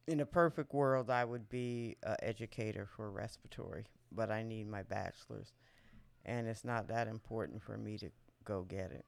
[0.07, 4.83] In a perfect world, I would be an educator for respiratory, but I need my
[4.83, 5.53] bachelor's,
[6.25, 8.09] and it's not that important for me to
[8.43, 9.05] go get it.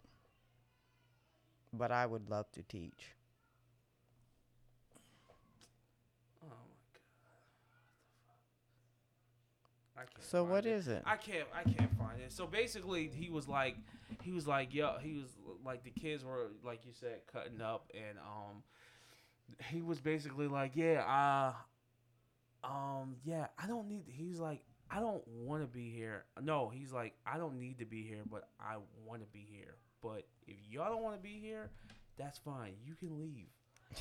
[1.74, 3.16] But I would love to teach.
[6.42, 6.54] Oh my
[6.94, 7.06] god.
[9.98, 10.72] I can't So what it.
[10.74, 11.04] is it?
[11.06, 12.32] I can't I can't find it.
[12.32, 13.78] So basically he was like
[14.22, 15.28] he was like yo he was
[15.64, 18.64] like the kids were like you said cutting up and um
[19.70, 21.54] he was basically like yeah
[22.64, 26.26] uh um yeah I don't need he's like I don't want to be here.
[26.42, 28.76] No, he's like I don't need to be here, but I
[29.06, 29.76] want to be here.
[30.02, 31.72] But if y'all don't want to be here,
[32.18, 32.74] that's fine.
[32.86, 33.48] You can leave.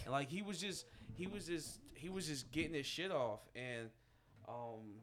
[0.04, 3.40] And like he was just he was just he was just getting his shit off
[3.54, 3.88] and
[4.48, 5.00] um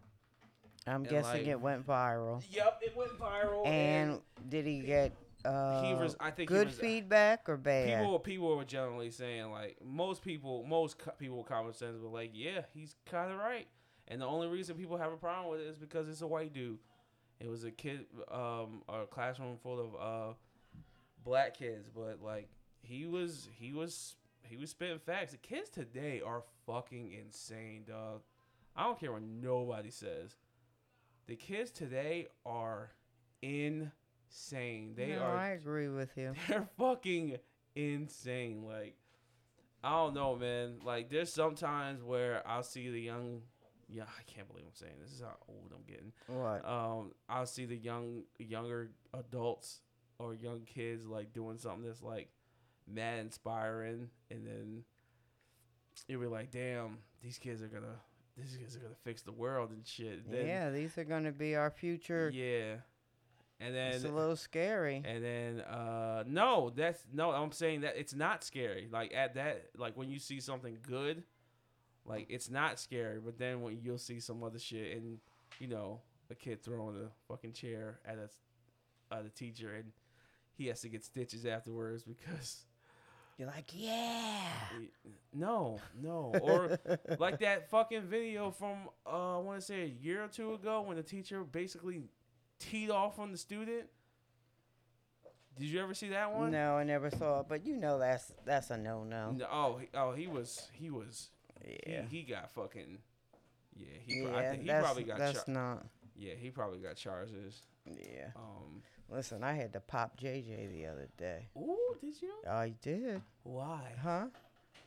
[0.87, 2.43] I'm And, guessing like- it went viral.
[2.49, 3.67] Yep, it went viral.
[3.67, 4.19] And
[4.49, 5.13] did he get
[5.45, 7.99] uh, he was, I think good was, feedback or bad?
[7.99, 12.09] People, people were generally saying like most people, most co- people with common sense were
[12.09, 13.67] like, yeah, he's kind of right.
[14.07, 16.53] And the only reason people have a problem with it is because it's a white
[16.53, 16.79] dude.
[17.39, 19.95] It was a kid, um, a classroom full of
[20.31, 20.33] uh,
[21.23, 22.49] black kids, but like
[22.81, 25.31] he was, he was, he was spitting facts.
[25.31, 28.21] The kids today are fucking insane, dog.
[28.75, 30.35] I don't care what nobody says.
[31.27, 32.91] The kids today are
[33.41, 34.93] insane.
[34.95, 36.33] They no, are I agree with you.
[36.47, 37.37] they're fucking
[37.75, 38.63] insane.
[38.67, 38.95] Like,
[39.83, 40.79] I don't know, man.
[40.83, 43.41] Like, there's sometimes where I'll see the young,
[43.87, 45.11] yeah, I can't believe I'm saying this.
[45.11, 46.11] this is how old I'm getting.
[46.27, 46.67] What?
[46.67, 49.81] Um, I'll see the young, younger adults
[50.19, 52.29] or young kids like doing something that's like
[52.87, 54.83] mad inspiring, and then
[56.07, 57.99] you'll be like, damn, these kids are gonna,
[58.37, 60.29] these guys are gonna fix the world and shit.
[60.29, 62.31] Then, yeah, these are going to be our future.
[62.33, 62.75] yeah.
[63.63, 65.03] And then it's a little scary.
[65.05, 68.89] and then uh no, that's no, I'm saying that it's not scary.
[68.91, 71.23] Like at that like when you see something good,
[72.03, 75.19] like it's not scary, but then when you'll see some other shit and
[75.59, 76.01] you know,
[76.31, 79.91] a kid throwing a fucking chair at a at a teacher and
[80.57, 82.65] he has to get stitches afterwards because
[83.41, 84.37] You're like, yeah.
[85.33, 86.31] no, no.
[86.43, 86.77] Or
[87.17, 90.81] like that fucking video from uh I want to say a year or two ago
[90.81, 92.03] when the teacher basically
[92.59, 93.85] teed off on the student.
[95.57, 96.51] Did you ever see that one?
[96.51, 99.35] No, I never saw it, but you know that's that's a no no.
[99.51, 101.31] Oh, oh, he was, he was,
[101.87, 102.03] Yeah.
[102.11, 102.99] he, he got fucking,
[103.75, 105.85] yeah, he, pro- yeah, I think he probably got, that's char- not.
[106.15, 107.63] yeah, he probably got charges.
[107.85, 108.29] Yeah.
[108.35, 111.49] Um, Listen, I had to pop JJ the other day.
[111.57, 112.33] ooh, did you?
[112.49, 113.21] I did.
[113.43, 113.93] Why?
[114.01, 114.27] Huh?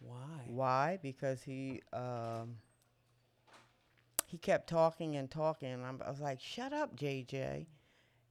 [0.00, 0.44] Why?
[0.46, 0.98] Why?
[1.02, 2.56] Because he um
[4.26, 7.66] he kept talking and talking and I'm, I was like, "Shut up, JJ."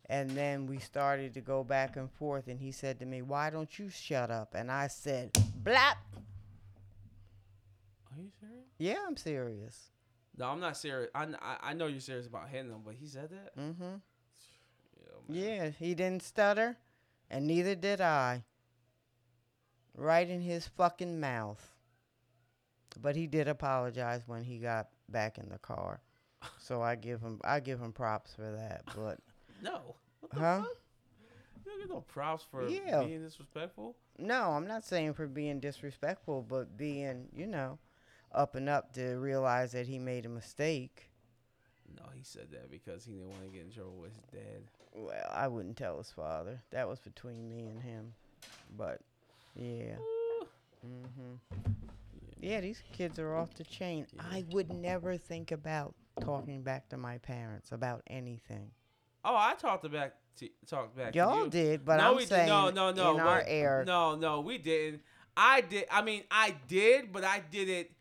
[0.07, 3.49] And then we started to go back and forth and he said to me, "Why
[3.51, 5.31] don't you shut up?" And I said,
[5.63, 5.95] "Blap."
[8.11, 8.65] Are you serious?
[8.79, 9.91] Yeah, I'm serious.
[10.37, 11.09] No, I'm not serious.
[11.15, 13.55] I, I, I know you're serious about hitting him, but he said that.
[13.57, 14.01] Mhm.
[15.27, 15.63] Yeah, man.
[15.65, 16.77] Yeah, he didn't stutter
[17.29, 18.43] and neither did I.
[19.95, 21.71] Right in his fucking mouth.
[22.99, 26.01] But he did apologize when he got back in the car.
[26.59, 28.83] So I give him I give him props for that.
[28.95, 29.19] But
[29.61, 29.95] No.
[30.33, 30.61] Huh?
[30.61, 30.67] fuck?
[31.65, 33.03] You don't get no props for Yeah.
[33.03, 33.95] being disrespectful.
[34.17, 37.79] no, I'm not saying for being disrespectful, but being, you know,
[38.31, 41.09] up and up to realize that he made a mistake.
[41.95, 44.63] No, he said that because he didn't want to get in trouble with his dad.
[44.93, 46.61] Well, I wouldn't tell his father.
[46.71, 48.13] That was between me and him.
[48.77, 49.01] But
[49.55, 49.95] yeah.
[49.99, 50.47] Ooh.
[50.85, 51.39] Mhm.
[52.39, 52.49] Yeah.
[52.51, 54.05] Yeah, these kids are off the chain.
[54.13, 54.21] Yeah.
[54.31, 58.71] I would never think about talking back to my parents about anything.
[59.25, 61.15] Oh, I talked back to talked back.
[61.15, 61.49] Y'all you.
[61.49, 63.13] did, but no, I'm we saying no, no, no.
[63.13, 63.83] in our air.
[63.87, 65.01] No, no, we didn't.
[65.37, 65.85] I did.
[65.89, 67.91] I mean, I did, but I did it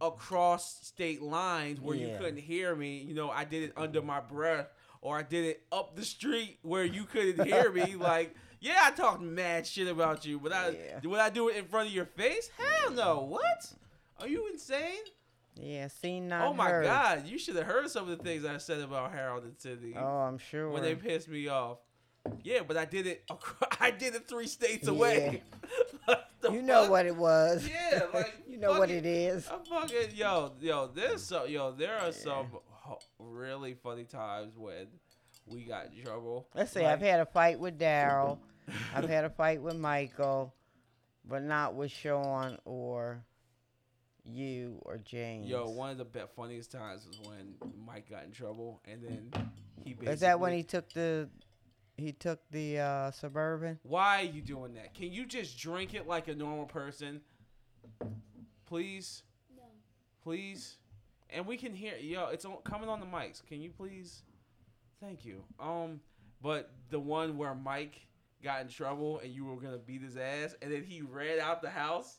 [0.00, 2.98] across state lines where you couldn't hear me.
[2.98, 4.66] You know, I did it under my breath,
[5.04, 7.94] or I did it up the street where you couldn't hear me.
[7.98, 11.08] Like, yeah, I talked mad shit about you, but I Yeah.
[11.08, 12.50] would I do it in front of your face?
[12.58, 13.20] Hell no.
[13.20, 13.72] What?
[14.20, 15.04] Are you insane?
[15.56, 16.84] Yeah, seen not oh my heard.
[16.84, 19.94] god, you should have heard some of the things I said about Harold and Cindy
[19.96, 20.68] Oh, I'm sure.
[20.70, 21.78] when they pissed me off.
[22.42, 23.22] Yeah, but I did it.
[23.80, 25.42] I did it three states away.
[26.40, 27.66] The you know what it was.
[27.66, 29.48] Yeah, like you know what it is.
[29.50, 30.90] I'm fucking yo, yo.
[30.94, 31.72] There's so yo.
[31.72, 32.62] There are some ho-
[33.18, 34.86] really funny times when
[35.46, 36.48] we got in trouble.
[36.54, 36.80] Let's see.
[36.80, 38.38] Like, I've had a fight with Daryl.
[38.94, 40.54] I've had a fight with Michael,
[41.28, 43.24] but not with Sean or
[44.24, 45.48] you or James.
[45.48, 47.54] Yo, one of the be- funniest times was when
[47.86, 49.50] Mike got in trouble, and then
[49.84, 50.12] he basically.
[50.14, 51.28] is that when he took the
[51.96, 53.78] he took the uh, suburban?
[53.82, 54.94] Why are you doing that?
[54.94, 57.20] Can you just drink it like a normal person,
[58.66, 59.22] please?
[59.54, 59.62] No.
[60.22, 60.76] please?
[61.34, 63.44] And we can hear yo, it's on, coming on the mics.
[63.44, 64.22] Can you please?
[65.02, 65.42] Thank you.
[65.60, 66.00] Um,
[66.40, 68.06] but the one where Mike
[68.42, 71.60] got in trouble and you were gonna beat his ass, and then he ran out
[71.60, 72.18] the house,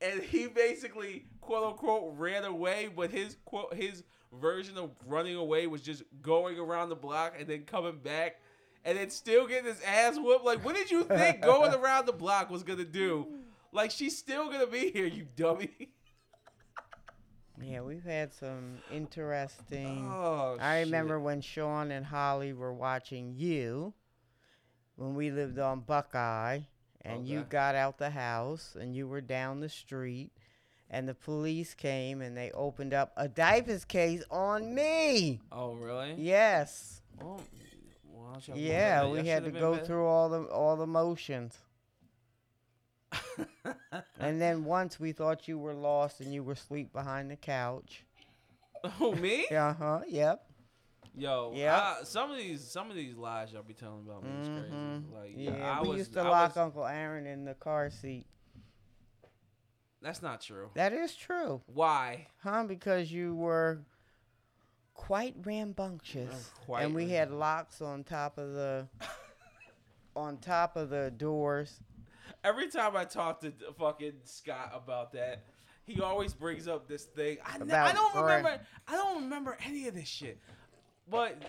[0.00, 4.02] and he basically quote unquote ran away, but his quote his
[4.40, 8.36] version of running away was just going around the block and then coming back.
[8.84, 10.44] And then still getting his ass whooped.
[10.44, 13.28] Like, what did you think going around the block was gonna do?
[13.70, 15.70] Like, she's still gonna be here, you dummy.
[17.64, 20.08] Yeah, we've had some interesting.
[20.10, 20.86] Oh, I shit.
[20.86, 23.94] remember when Sean and Holly were watching you
[24.96, 26.60] when we lived on Buckeye,
[27.02, 30.30] and you got out the house and you were down the street,
[30.90, 35.40] and the police came and they opened up a DYFS case on me.
[35.50, 36.14] Oh, really?
[36.18, 37.00] Yes.
[37.20, 37.40] Well,
[38.32, 41.58] don't y'all Yeah, we had to go through all the all the motions.
[44.18, 48.04] And then once we thought you were lost and you were asleep behind the couch.
[49.00, 49.46] Oh me?
[49.48, 50.00] Uh huh.
[50.08, 50.44] Yep.
[51.14, 51.72] Yo, Yep.
[51.74, 54.60] I- some of these some of these lies y'all be telling about me is Mhm.
[54.60, 55.04] crazy.
[55.14, 57.90] Like, Yeah, I we was, used to I lock was- Uncle Aaron in the car
[57.90, 58.26] seat.
[60.00, 60.70] That's not true.
[60.74, 62.26] That is true, Why?
[62.42, 62.64] huh?
[62.64, 63.82] Because you were
[64.94, 68.88] quite rambunctious, quite and we had locks on top of the
[70.16, 71.80] on top of the doors.
[72.44, 75.44] Every time I talk to fucking Scott about that,
[75.84, 77.38] he always brings up this thing.
[77.44, 78.24] I, n- I don't Fred.
[78.24, 78.60] remember.
[78.88, 80.38] I don't remember any of this shit.
[81.08, 81.40] But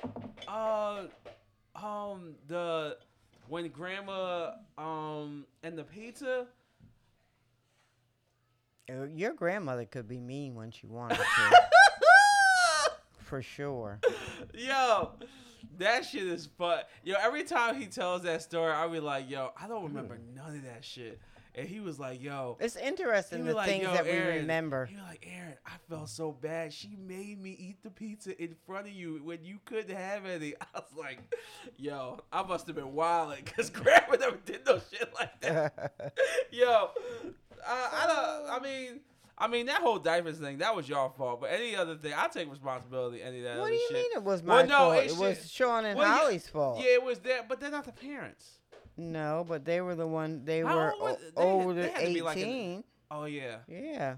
[0.48, 1.04] uh,
[1.76, 2.98] um, the
[3.48, 6.48] when Grandma um and the pizza.
[8.89, 11.24] Uh, Your grandmother could be mean when she wanted to,
[13.20, 14.00] for sure.
[14.54, 15.12] Yo,
[15.78, 16.80] that shit is fun.
[17.03, 20.36] Yo, every time he tells that story, I be like, yo, I don't remember mm.
[20.36, 21.20] none of that shit.
[21.55, 24.34] And he was like, yo, It's interesting the like, things that Aaron.
[24.34, 24.86] we remember.
[24.86, 26.74] He was like, Aaron, I felt so bad.
[26.74, 30.55] She made me eat the pizza in front of you when you couldn't have any.
[30.61, 31.20] I was like,
[31.78, 36.14] yo, I must have been wilding because grandma never did no shit like that.
[36.51, 36.89] yo,
[37.68, 38.49] I, I don't.
[38.49, 39.01] I mean.
[39.38, 42.27] I mean that whole DYFS thing that was your fault, but any other thing I
[42.27, 43.21] take responsibility.
[43.21, 43.93] Any of that what do you shit.
[43.97, 44.95] mean it was my Well, no, fault?
[45.05, 46.79] it It was Sean and well, yeah- Holly's fault.
[46.79, 48.59] Yeah, it was there, but they're not the parents.
[48.95, 50.45] No, but they were the one.
[50.45, 52.84] They How were was- o- they- over they the had to be like eighteen.
[53.09, 53.57] Oh yeah.
[53.67, 54.17] Yeah,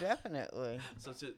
[0.00, 0.80] definitely.
[0.98, 1.34] So, to,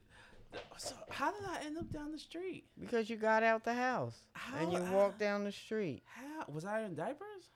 [0.77, 2.65] so how did I end up down the street?
[2.79, 4.25] Because you got out the house
[4.59, 6.03] and you How- walked down the street.
[6.07, 7.51] How was I in diapers?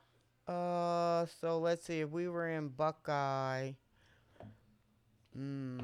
[0.47, 1.99] Uh, so let's see.
[1.99, 3.73] If we were in Buckeye,
[5.33, 5.79] hmm,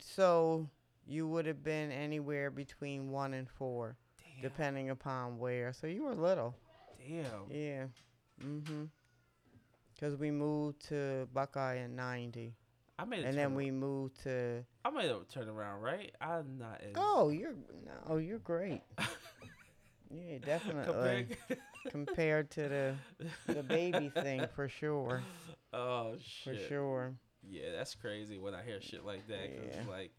[0.00, 0.68] So
[1.06, 4.42] you would have been anywhere between one and four, Damn.
[4.42, 5.72] depending upon where.
[5.72, 6.54] So you were little.
[6.98, 7.24] Damn.
[7.50, 7.84] Yeah.
[8.44, 8.84] Mm-hmm.
[9.94, 12.54] Because we moved to Buckeye in '90,
[12.98, 14.64] I made a and then we moved to.
[14.84, 16.14] I made a turn around, right?
[16.20, 17.54] I'm not Oh, you're
[18.08, 18.80] no, you're great.
[20.12, 20.84] Yeah, definitely.
[20.84, 21.36] compared.
[21.90, 22.94] Compared to the
[23.46, 25.22] the baby thing, for sure,
[25.72, 26.60] oh shit.
[26.60, 27.14] for sure.
[27.48, 29.56] Yeah, that's crazy when I hear shit like that.
[29.56, 29.90] 'cause it's Yeah.
[29.90, 30.12] like,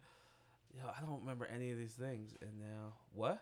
[0.75, 3.41] yo, I don't remember any of these things, and now what?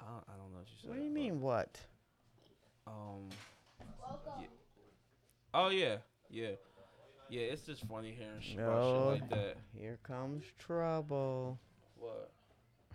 [0.00, 0.88] I don't, I don't know what you said.
[0.90, 1.40] What do you but, mean?
[1.40, 1.80] What?
[2.86, 3.28] Um.
[4.00, 4.32] Welcome.
[4.40, 4.46] Yeah.
[5.54, 5.96] Oh yeah,
[6.30, 6.50] yeah,
[7.28, 7.40] yeah.
[7.42, 9.12] It's just funny hearing shit, about No.
[9.14, 9.56] shit like that.
[9.78, 11.58] Here comes trouble.
[11.96, 12.32] What?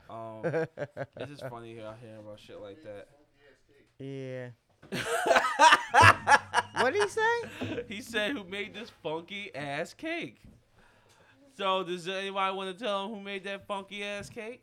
[0.09, 0.41] Um,
[1.17, 3.07] it's just funny hear- hearing about shit like that.
[3.99, 4.49] yeah.
[6.79, 7.83] What did he say?
[7.87, 10.41] he said, "Who made this funky ass cake?"
[11.55, 14.59] So does anybody want to tell him who made that funky ass cake?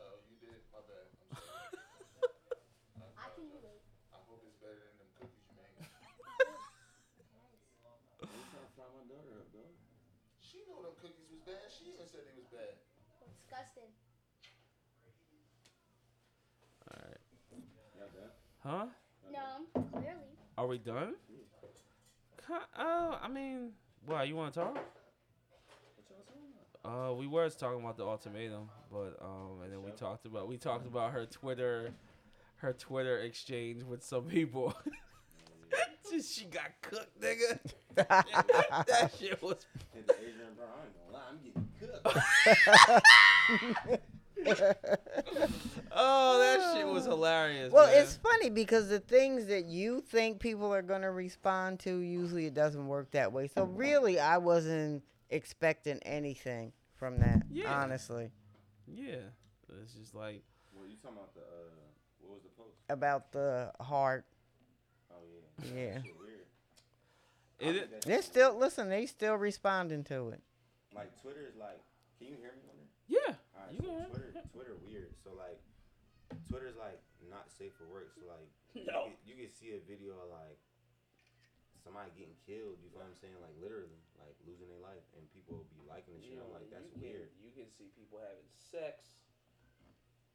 [0.00, 0.56] Oh, you did?
[0.72, 1.04] My bad.
[1.28, 1.68] I'm sorry.
[3.20, 3.84] I can relate.
[4.08, 5.84] I hope it's better than them cookies you made.
[8.24, 9.68] I'm trying to fry my daughter up, dog.
[10.40, 11.68] She knew them cookies was bad.
[11.68, 12.72] She even said they was bad.
[13.36, 13.92] Disgusting.
[16.88, 17.20] All right.
[18.00, 18.40] Y'all?
[18.64, 18.86] Huh?
[19.28, 20.32] No, clearly.
[20.56, 21.20] Are we done?
[22.50, 23.70] Ki- Uh, I mean,
[24.06, 24.74] well, you want to talk?
[24.74, 24.82] What
[26.10, 26.42] y'all talking
[26.82, 27.10] about?
[27.10, 30.56] Uh, we were talking about the ultimatum, but um, and then we talked about we
[30.56, 31.92] talked about her Twitter,
[32.56, 34.74] her Twitter exchange with some people.
[36.24, 37.56] She got cooked, nigga.
[37.94, 39.64] that shit was.
[39.94, 40.68] Hit the Adrian Brown.
[40.74, 41.68] I ain't gonna I'm getting
[43.88, 44.02] cooked.
[45.92, 47.72] Oh, that shit was hilarious.
[47.72, 48.02] Well, man.
[48.02, 52.46] it's funny because the things that you think people are going to respond to, usually
[52.46, 53.48] it doesn't work that way.
[53.48, 57.42] So really, I wasn't expecting anything from that.
[57.50, 57.72] Yeah.
[57.82, 58.30] Honestly,
[58.86, 59.16] yeah.
[59.82, 61.70] It's just like Well, you talking about the, uh,
[62.20, 62.76] what was the post?
[62.88, 64.24] about the heart.
[65.12, 65.16] Oh,
[65.74, 65.80] yeah.
[65.80, 65.92] Yeah.
[65.94, 66.30] That shit weird.
[67.58, 68.88] It think i- that They're still listen.
[68.88, 70.40] They still responding to it.
[70.94, 71.80] Like, Twitter is like,
[72.18, 73.22] can you hear me on there?
[73.28, 73.34] yeah.
[73.70, 74.10] Alright, You so can.
[74.10, 75.14] Twitter, Twitter weird.
[75.22, 75.58] So like,
[76.50, 76.98] Twitter's like
[77.30, 78.10] not safe for work.
[78.18, 78.50] So like,
[78.90, 79.06] No.
[79.06, 80.58] you, can, you can see a video of like
[81.78, 82.82] somebody getting killed.
[82.82, 83.38] You know what I'm saying?
[83.38, 86.38] Like literally, like losing their life, and people will be liking the shit.
[86.42, 87.30] I'm like, that's weird.
[87.38, 89.14] You can see people having sex.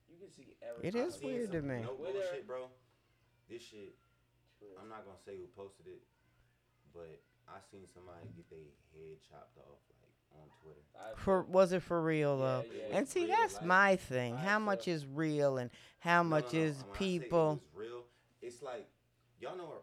[0.08, 0.96] You can see everything.
[0.96, 1.84] It I is seen weird to me.
[1.84, 2.24] No Twitter.
[2.24, 2.72] bullshit, bro.
[3.52, 3.96] This shit.
[4.82, 6.02] I'm not gonna say who posted it,
[6.90, 8.66] but I seen somebody get their
[8.98, 9.95] head chopped off like
[10.42, 10.80] on Twitter.
[11.18, 12.64] For was it for real though?
[12.72, 12.98] Yeah, yeah.
[12.98, 13.66] And see, Real that's life.
[13.66, 14.34] my thing.
[14.34, 15.70] Alright, How so- much is real and
[16.00, 16.66] how No, much no, no.
[16.66, 17.50] is When I say it people?
[17.50, 18.04] was real.
[18.42, 18.88] It's like
[19.40, 19.74] y'all know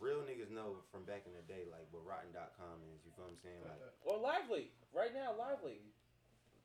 [0.00, 3.00] real niggas know from back in the day, like what Rotten.com is.
[3.06, 3.62] You feel what I'm saying?
[3.62, 4.70] Like, Or LiveLeak.
[4.92, 5.86] Right now, LiveLeak.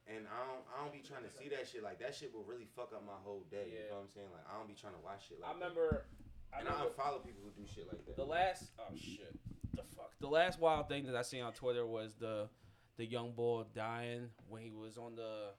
[0.07, 1.83] and I don't, I don't be trying to see that shit.
[1.83, 3.71] Like that shit will really fuck up my whole day.
[3.71, 4.27] You know what I'm saying?
[4.33, 5.59] Like I don't be trying to watch shit like I that.
[5.63, 6.05] remember.
[6.53, 8.15] I and I remember unfollow people who do shit like that.
[8.15, 8.71] the last.
[8.79, 9.31] Oh shit.
[9.75, 10.11] The fuck.
[10.19, 12.49] The last wild thing that I seen on Twitter was the
[12.97, 15.49] the young boy dying when he was on the.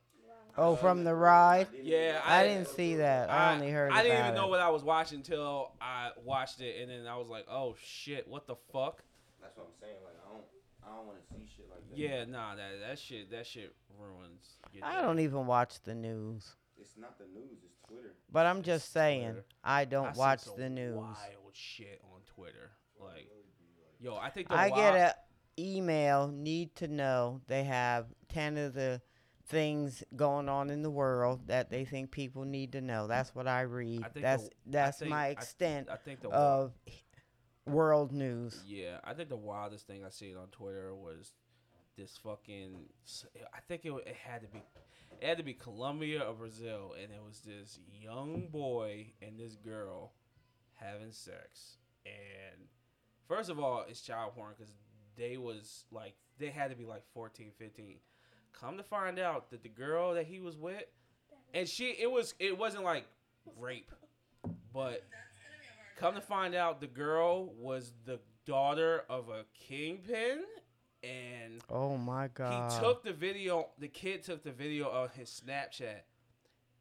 [0.56, 1.68] Oh, uh, from the ride.
[1.82, 3.30] Yeah, I, I- didn't see that.
[3.30, 3.92] I, only heard.
[3.92, 7.06] I didn't about even know what I was watching until I watched it, and then
[7.06, 9.02] I was like, "Oh shit, what the fuck?"
[9.40, 9.94] That's what I'm saying.
[10.04, 10.44] Like I don't,
[10.84, 11.96] I don't want to see shit like that.
[11.96, 14.58] Yeah, nah, that that shit that shit ruins.
[14.82, 15.02] I day.
[15.02, 16.56] don't even watch the news.
[16.80, 17.58] It's not the news.
[17.64, 18.14] It's Twitter.
[18.32, 19.44] But I'm just It's saying, Twitter.
[19.62, 20.96] I I don't see watch the news.
[20.96, 21.16] Wild
[21.52, 22.70] shit on Twitter,
[23.00, 23.28] like
[24.00, 24.16] yo.
[24.16, 25.14] I think the I wild, get a
[25.58, 26.28] email.
[26.28, 27.40] Need to know.
[27.46, 29.00] They have ten of the
[29.46, 33.06] things going on in the world that they think people need to know.
[33.06, 34.00] That's what I read.
[34.04, 36.72] I think the- that's I that's think- my I- extent I think the of
[37.66, 38.62] world news.
[38.66, 41.32] Yeah, I think the wildest thing I seen on Twitter was
[41.96, 42.86] this fucking.
[43.54, 44.62] I think it, it had to be,
[45.20, 49.56] it had to be Colombia or Brazil, and it was this young boy and this
[49.56, 50.12] girl
[50.74, 51.78] having sex.
[52.06, 52.68] And
[53.26, 54.74] first of all, it's child porn because
[55.18, 57.96] they was like they had to be like 14, 15.
[58.58, 60.84] Come to find out that the girl that he was with,
[61.52, 63.04] and she it was it wasn't like
[63.58, 63.90] rape,
[64.72, 65.02] but
[65.98, 70.44] Come to find out, the girl was the daughter of a kingpin,
[71.02, 72.72] and Oh my god.
[72.72, 73.70] he took the video.
[73.78, 76.02] The kid took the video of his Snapchat.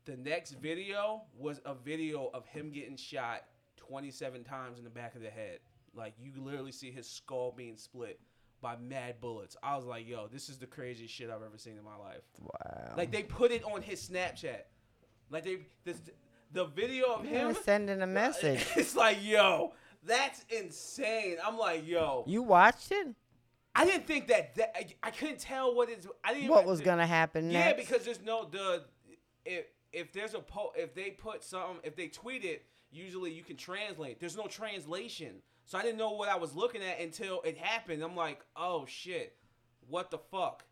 [0.05, 3.45] The next video was a video of him getting shot
[3.77, 5.59] 27 times in the back of the head.
[5.97, 8.19] Like you literally see his skull being split
[8.61, 9.57] by mad bullets.
[9.63, 12.21] I was like, "Yo, this is the craziest shit I've ever seen in my life."
[12.39, 12.93] wow.
[12.95, 14.61] Like they put it on his Snapchat.
[15.29, 15.97] Like they this
[16.51, 18.65] the video of You're him sending a message.
[18.75, 19.73] it's like, yo,
[20.03, 21.37] that's insane.
[21.45, 23.07] I'm like, yo, You watched it?
[23.75, 26.07] I didn't think that, that I, I couldn't tell what is.
[26.23, 26.49] I didn't.
[26.49, 27.89] What was gonna happen Yeah, next?
[27.89, 28.85] because there's no the
[29.45, 33.43] if if there's a po if they put something if they tweet it, usually you
[33.43, 34.19] can translate.
[34.19, 38.01] There's no translation, so I didn't know what I was looking at until it happened.
[38.01, 39.36] I'm like, oh shit,
[39.88, 40.63] what the fuck?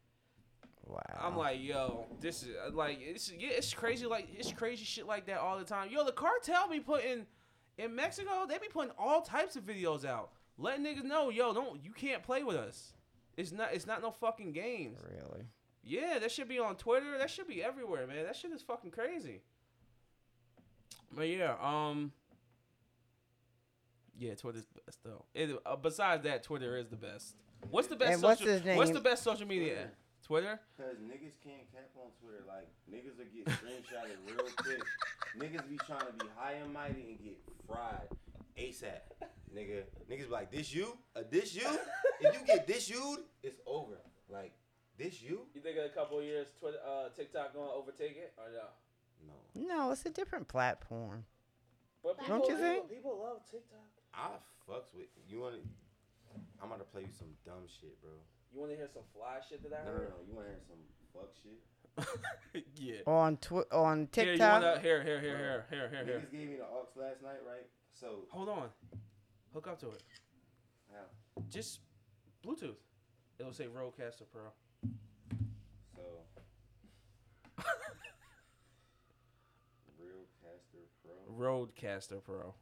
[0.88, 1.00] wow.
[1.20, 4.06] I'm like, yo, this is uh, like it's yeah, it's crazy.
[4.06, 5.90] Like it's crazy shit like that all the time.
[5.92, 7.26] Yo, the cartel be putting
[7.78, 8.46] in Mexico.
[8.48, 12.24] They be putting all types of videos out, letting niggas know, yo, don't you can't
[12.24, 12.94] play with us.
[13.38, 15.00] It's not it's not no fucking games.
[15.04, 15.46] really.
[15.84, 17.18] Yeah, that should be on Twitter.
[17.18, 18.24] That should be everywhere, man.
[18.26, 19.42] That shit is fucking crazy.
[21.12, 22.12] But yeah, um,
[24.18, 25.26] yeah, Twitter's the best though.
[25.34, 27.36] It, uh, besides that, Twitter is the best.
[27.72, 28.14] What's the best?
[28.14, 29.90] And what's social, his What's the best social media?
[30.24, 30.60] Twitter.
[30.78, 32.44] Cause niggas can't cap on Twitter.
[32.48, 34.82] Like niggas will get screenshotted real quick.
[35.38, 37.38] niggas be trying to be high and mighty and get
[37.68, 38.08] fried
[38.58, 39.02] ASAP.
[39.56, 40.98] Nigga, niggas be like, this you?
[41.16, 41.68] Uh, this you?
[42.20, 43.98] If you get this you, it's over.
[44.30, 44.54] Like,
[44.98, 45.42] this you?
[45.54, 49.28] You think in a couple of years, Twitter, uh, TikTok gonna overtake it or no?
[49.28, 49.68] No.
[49.86, 51.26] No, it's a different platform.
[52.04, 52.90] But Don't you people- think?
[52.90, 53.80] people love TikTok?
[54.18, 54.30] I
[54.70, 55.42] fucks with you.
[55.42, 55.62] Want to?
[56.62, 58.12] I'm about to play you some dumb shit, bro.
[58.54, 60.10] You want to hear some fly shit that I No, no, heard?
[60.10, 60.16] no.
[60.28, 60.82] You want to hear some
[61.14, 61.60] fuck shit?
[62.76, 63.02] yeah.
[63.12, 64.62] On twi- on Here, you TikTok.
[64.64, 66.20] wanna, here, here, here, here, here, here, here.
[66.20, 67.66] Niggas gave me the aux last night, right?
[67.94, 68.70] So Hold on.
[69.54, 70.04] Hook up to it.
[70.92, 71.06] how?
[71.50, 71.80] Just
[72.46, 72.76] Bluetooth.
[73.40, 74.52] It'll say Rodecaster Pro.
[75.96, 76.02] So
[79.98, 82.54] Real Caster Pro, Rodecaster Pro.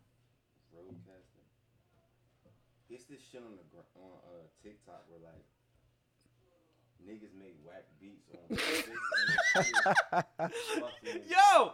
[0.76, 1.33] Roadcaster.
[2.94, 5.46] It's this shit on the gr- on uh, TikTok where like
[7.04, 8.38] niggas make whack beats on
[11.28, 11.74] Yo,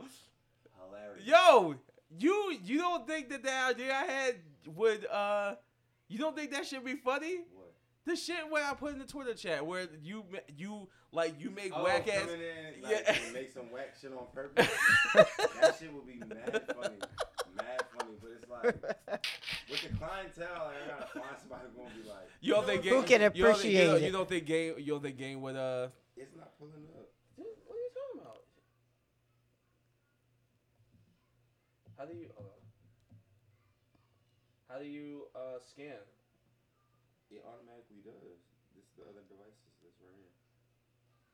[0.86, 1.26] hilarious.
[1.26, 1.76] yo,
[2.18, 4.36] you you don't think that that idea I had
[4.76, 5.56] would uh,
[6.08, 7.38] you don't think that should be funny?
[7.54, 7.74] What?
[8.06, 10.24] The shit where I put in the Twitter chat where you
[10.58, 12.28] you like you make Oh, whack ass.
[12.30, 13.16] in, like, Yeah.
[13.34, 14.68] make some whack shit on purpose.
[15.14, 16.98] that shit would be mad funny,
[17.56, 18.14] mad funny.
[18.22, 18.64] But it's like
[19.70, 23.04] with the clientele, I gotta find somebody who's gonna be like, You don't think Who
[23.04, 24.04] can you don't you appreciate don't, it?
[24.04, 24.74] You don't think game?
[24.78, 25.88] You don't think game with uh?
[26.18, 27.08] it's not pulling up.
[27.38, 28.44] Dude, what are you talking about?
[31.98, 32.28] How do you?
[32.36, 32.60] Hold on.
[34.68, 36.02] How do you uh scan?
[37.30, 38.42] It automatically does.
[38.74, 40.34] This is the other devices that's right here.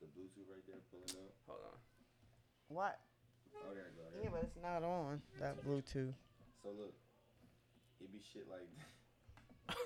[0.03, 1.31] The Bluetooth right there pulling up.
[1.47, 1.79] Hold on.
[2.67, 2.99] What?
[3.55, 4.03] Oh, there you go.
[4.11, 4.23] There.
[4.27, 6.11] Yeah, but it's not on that Bluetooth.
[6.65, 6.93] So look,
[8.01, 8.67] it be shit like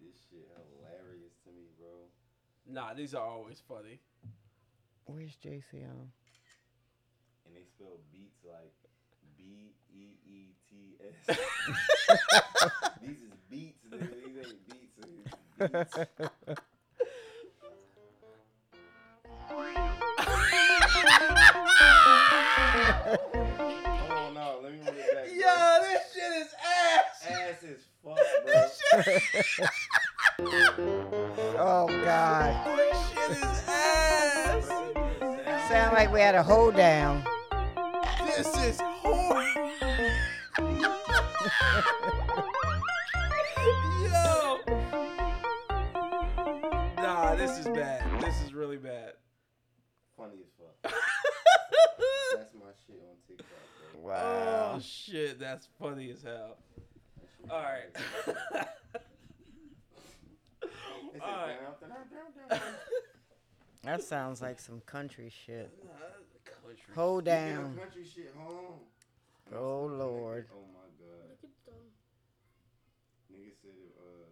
[0.00, 2.08] this shit hilarious to me, bro.
[2.66, 4.00] Nah, these are always funny.
[5.06, 6.10] Where's JCO?
[7.46, 8.74] And they spell beats like
[9.38, 10.96] B E E T
[11.28, 11.38] S.
[13.02, 14.10] These is beats, nigga.
[14.10, 14.98] These ain't beats.
[15.60, 16.60] It's beats.
[24.10, 24.78] Oh no, let me
[25.44, 25.82] run it back.
[25.82, 25.82] bro.
[25.82, 27.26] Yo, this shit is ass.
[27.28, 28.54] ass is fuck, bro.
[31.58, 32.78] oh God.
[32.78, 34.68] This shit is ass.
[35.68, 37.24] Sound like we had a hold down.
[38.26, 39.70] This is horrible.
[44.02, 44.58] Yo.
[46.96, 48.22] Nah, this is bad.
[48.22, 49.12] This is really bad.
[50.16, 50.76] Funny as fuck.
[52.36, 53.77] That's my shit on TikTok, bro.
[54.00, 54.74] Wow.
[54.76, 56.56] Oh shit, that's funny as hell.
[57.50, 57.94] All right.
[57.94, 58.66] hilarious.
[61.14, 62.60] It said, All right.
[63.84, 65.70] That sounds like some country shit.
[65.82, 65.88] Uh,
[66.44, 66.94] country.
[66.94, 67.78] Hold Speaking down.
[67.78, 68.80] Country shit home.
[69.54, 70.46] Oh, Lord.
[70.52, 71.38] Oh my god.
[71.40, 71.88] Look at them.
[73.32, 74.28] Nigga said it, uh.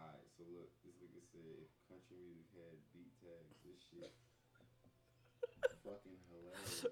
[0.00, 1.62] Alright, so look, this nigga said
[1.94, 4.12] if country music had beat tags, this shit
[5.84, 6.84] fucking hilarious.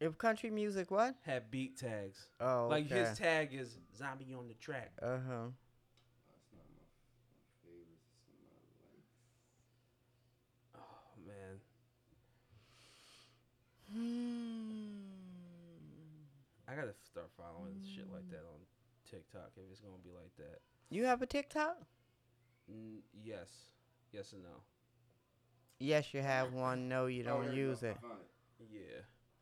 [0.00, 1.14] If country music, what?
[1.24, 2.26] Had beat tags.
[2.40, 3.00] Oh, Like okay.
[3.00, 4.92] his tag is zombie on the track.
[5.00, 5.48] Uh huh.
[6.28, 6.84] That's not my,
[7.30, 8.10] my favorites.
[8.18, 9.06] It's some I like.
[10.74, 11.60] Oh man.
[16.66, 18.60] I gotta start following shit like that on
[19.08, 20.60] TikTok if it's gonna be like that.
[20.90, 21.76] You have a TikTok?
[22.70, 23.48] Mm, yes,
[24.14, 24.48] yes and no.
[25.80, 26.88] Yes, you have one.
[26.88, 27.62] No, you Oh, don't there we go.
[27.68, 27.96] use it.
[27.98, 28.68] I found it.
[28.72, 28.80] Yeah.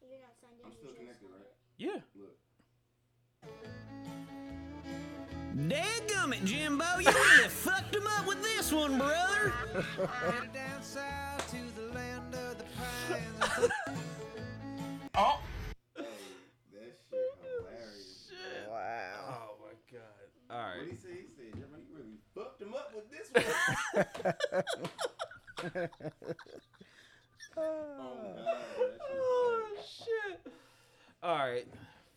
[0.09, 0.67] You're not signed in.
[0.67, 1.41] I'm still connected, right?
[1.41, 1.55] it.
[1.79, 2.01] Yeah.
[2.17, 2.37] Look.
[5.57, 9.53] Dadgummit, Jimbo, you really fucked him up with this one, brother.
[10.23, 13.71] Headed down south to the land of the pines.
[15.15, 15.41] Oh.
[15.95, 16.05] Hey,
[16.73, 18.31] that shit hilarious.
[18.31, 18.71] Shit.
[18.71, 19.29] Wow.
[19.29, 20.01] Oh my god.
[20.51, 20.91] All What right.
[20.91, 21.09] he say?
[21.21, 23.22] He said, Jeremy, you really fucked him up with this one.
[23.35, 23.43] Oh,
[25.75, 25.91] shit
[29.15, 30.53] Oh shit.
[31.23, 31.67] All right.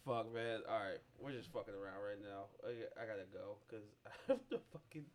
[0.05, 0.61] Fuck man.
[0.70, 0.99] All right.
[1.20, 2.45] We're just fucking around right now.
[2.63, 5.05] I, I gotta go because I have to fucking.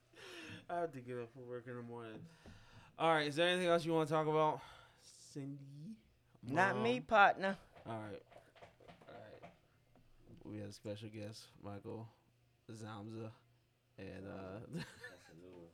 [0.69, 2.21] I have to get up for work in the morning.
[2.99, 3.27] All right.
[3.27, 4.61] Is there anything else you want to talk about,
[5.33, 5.97] Cindy?
[6.49, 7.57] Not me, partner.
[7.87, 8.23] All right.
[9.09, 9.51] All right.
[10.45, 12.07] We had a special guest, Michael
[12.71, 13.31] Zamza,
[13.99, 14.87] and uh, That's
[15.33, 15.69] a new one.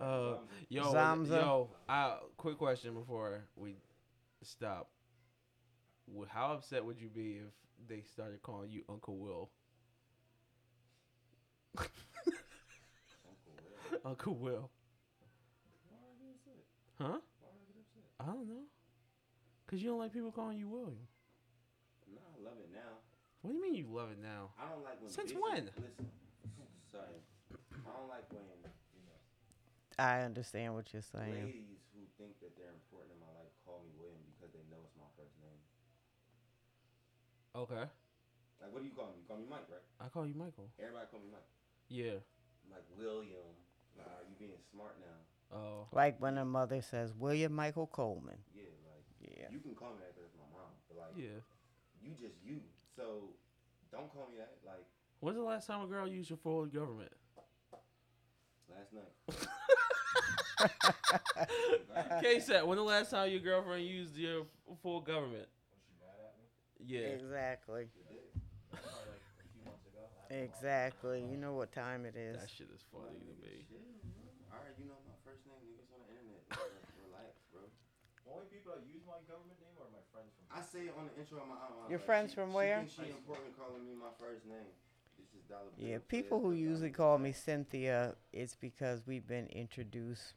[0.00, 0.34] Uh,
[0.68, 1.28] yo, Zamza.
[1.40, 1.70] yo.
[1.88, 3.76] I, quick question before we
[4.42, 4.88] stop.
[6.28, 7.52] How upset would you be if
[7.88, 9.50] they started calling you Uncle Will?
[11.76, 11.94] Uncle
[13.92, 14.00] Will.
[14.04, 14.70] Uncle Will.
[15.90, 16.64] Why are you upset?
[16.98, 17.04] Huh?
[17.40, 18.04] Why are you upset?
[18.20, 18.64] I don't know.
[19.66, 20.96] Cause you don't like people calling you William.
[22.10, 22.96] No, I love it now.
[23.42, 24.48] What do you mean you love it now?
[24.58, 25.64] I don't like when Since bitches- when?
[25.76, 26.08] Listen,
[26.90, 27.20] sorry.
[27.52, 28.70] I don't like when you know
[29.98, 31.34] I understand what you're saying.
[31.50, 34.78] ladies who think that they're important in my life call me William because they know
[34.86, 35.58] it's my first name.
[37.58, 37.84] Okay.
[38.62, 39.18] Like, what do you call me?
[39.22, 39.82] You call me Mike, right?
[39.98, 40.70] I call you Michael.
[40.78, 41.50] Everybody call me Mike.
[41.90, 42.22] Yeah.
[42.66, 43.54] I'm like William.
[43.98, 45.18] Nah, you being smart now.
[45.50, 45.88] Oh.
[45.90, 48.38] Like when a mother says, William Michael Coleman.
[48.54, 49.50] Yeah, like Yeah.
[49.50, 51.42] you can call me that because it's my mom, but like Yeah.
[51.98, 52.60] you just you.
[52.94, 53.34] So
[53.90, 54.58] don't call me that.
[54.64, 54.86] Like
[55.20, 57.10] When's the last time a girl used your full government?
[58.70, 59.10] last night.
[62.22, 62.66] K set.
[62.66, 64.44] When the last time your girlfriend used your
[64.82, 65.46] full government?
[66.84, 67.00] Yeah.
[67.00, 67.86] Exactly.
[70.30, 71.24] Exactly.
[71.24, 72.40] You know what time it is.
[72.40, 73.64] That shit is funny to me.
[73.64, 73.80] Shit.
[74.52, 76.44] All right, you know my first name, niggas on the internet.
[77.08, 77.64] Relax, bro.
[78.28, 80.44] Only people that use my government name are my friends from.
[80.52, 81.88] I say it on the intro of my album.
[81.88, 82.80] Your like, friends she- from she where?
[82.84, 84.68] thinks She important calling me my first name.
[85.48, 85.88] This is Dollar Bill.
[85.88, 90.34] Yeah, people who usually call me Cynthia, it's because we've been introduced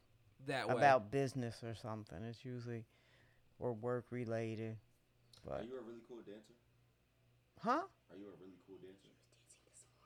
[0.48, 0.76] That way.
[0.76, 2.18] about business or something.
[2.24, 2.86] It's usually
[3.60, 4.78] or work related.
[5.48, 6.54] Are But you a really cool dancer?
[7.62, 7.82] huh?
[8.10, 9.10] Are you a really cool dancer?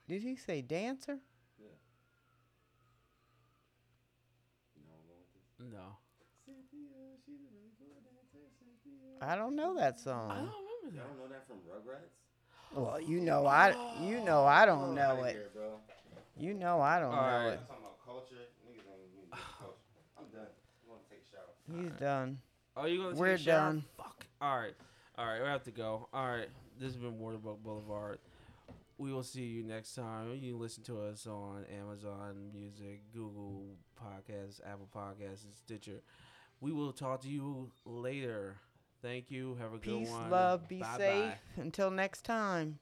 [0.08, 1.18] Did he say dancer?
[1.60, 1.68] Yeah.
[4.76, 5.72] You know where I'm going with this?
[5.74, 5.98] no.
[6.46, 8.46] Cynthia, she's a really cool dancer.
[8.60, 9.18] Cynthia.
[9.22, 10.30] I don't know that song.
[10.32, 11.08] I don't remember Y'all that.
[11.10, 12.14] don't know that from Rugrats?
[12.76, 15.32] Well, you know I you know I don't know outta it.
[15.34, 15.50] here.
[16.38, 17.54] You know I don't know Alright.
[17.54, 17.60] it.
[17.62, 18.36] I'm talking about culture.
[18.68, 19.76] Niggas ain't even culture.
[20.18, 20.48] I'm done.
[20.84, 21.82] I'm gonna take a shower.
[21.90, 22.40] He's done.
[22.76, 23.70] Oh, you gonna take We're a shower?
[23.72, 23.86] done.
[23.98, 24.26] Fuck.
[24.42, 24.74] All right.
[25.18, 25.42] All right.
[25.42, 26.10] We have to go.
[26.14, 26.50] All right.
[26.78, 28.20] This has been Waterbuck Boulevard.
[28.98, 30.32] We will see you next time.
[30.36, 33.64] You can listen to us on Amazon Music, Google
[34.02, 36.02] Podcasts, Apple Podcasts, and Stitcher.
[36.62, 38.56] We will talk to you later.
[39.06, 39.56] Thank you.
[39.62, 40.32] Have a good Peace, one.
[40.32, 40.98] love, be Bye-bye.
[40.98, 41.34] safe.
[41.58, 42.80] Until next time.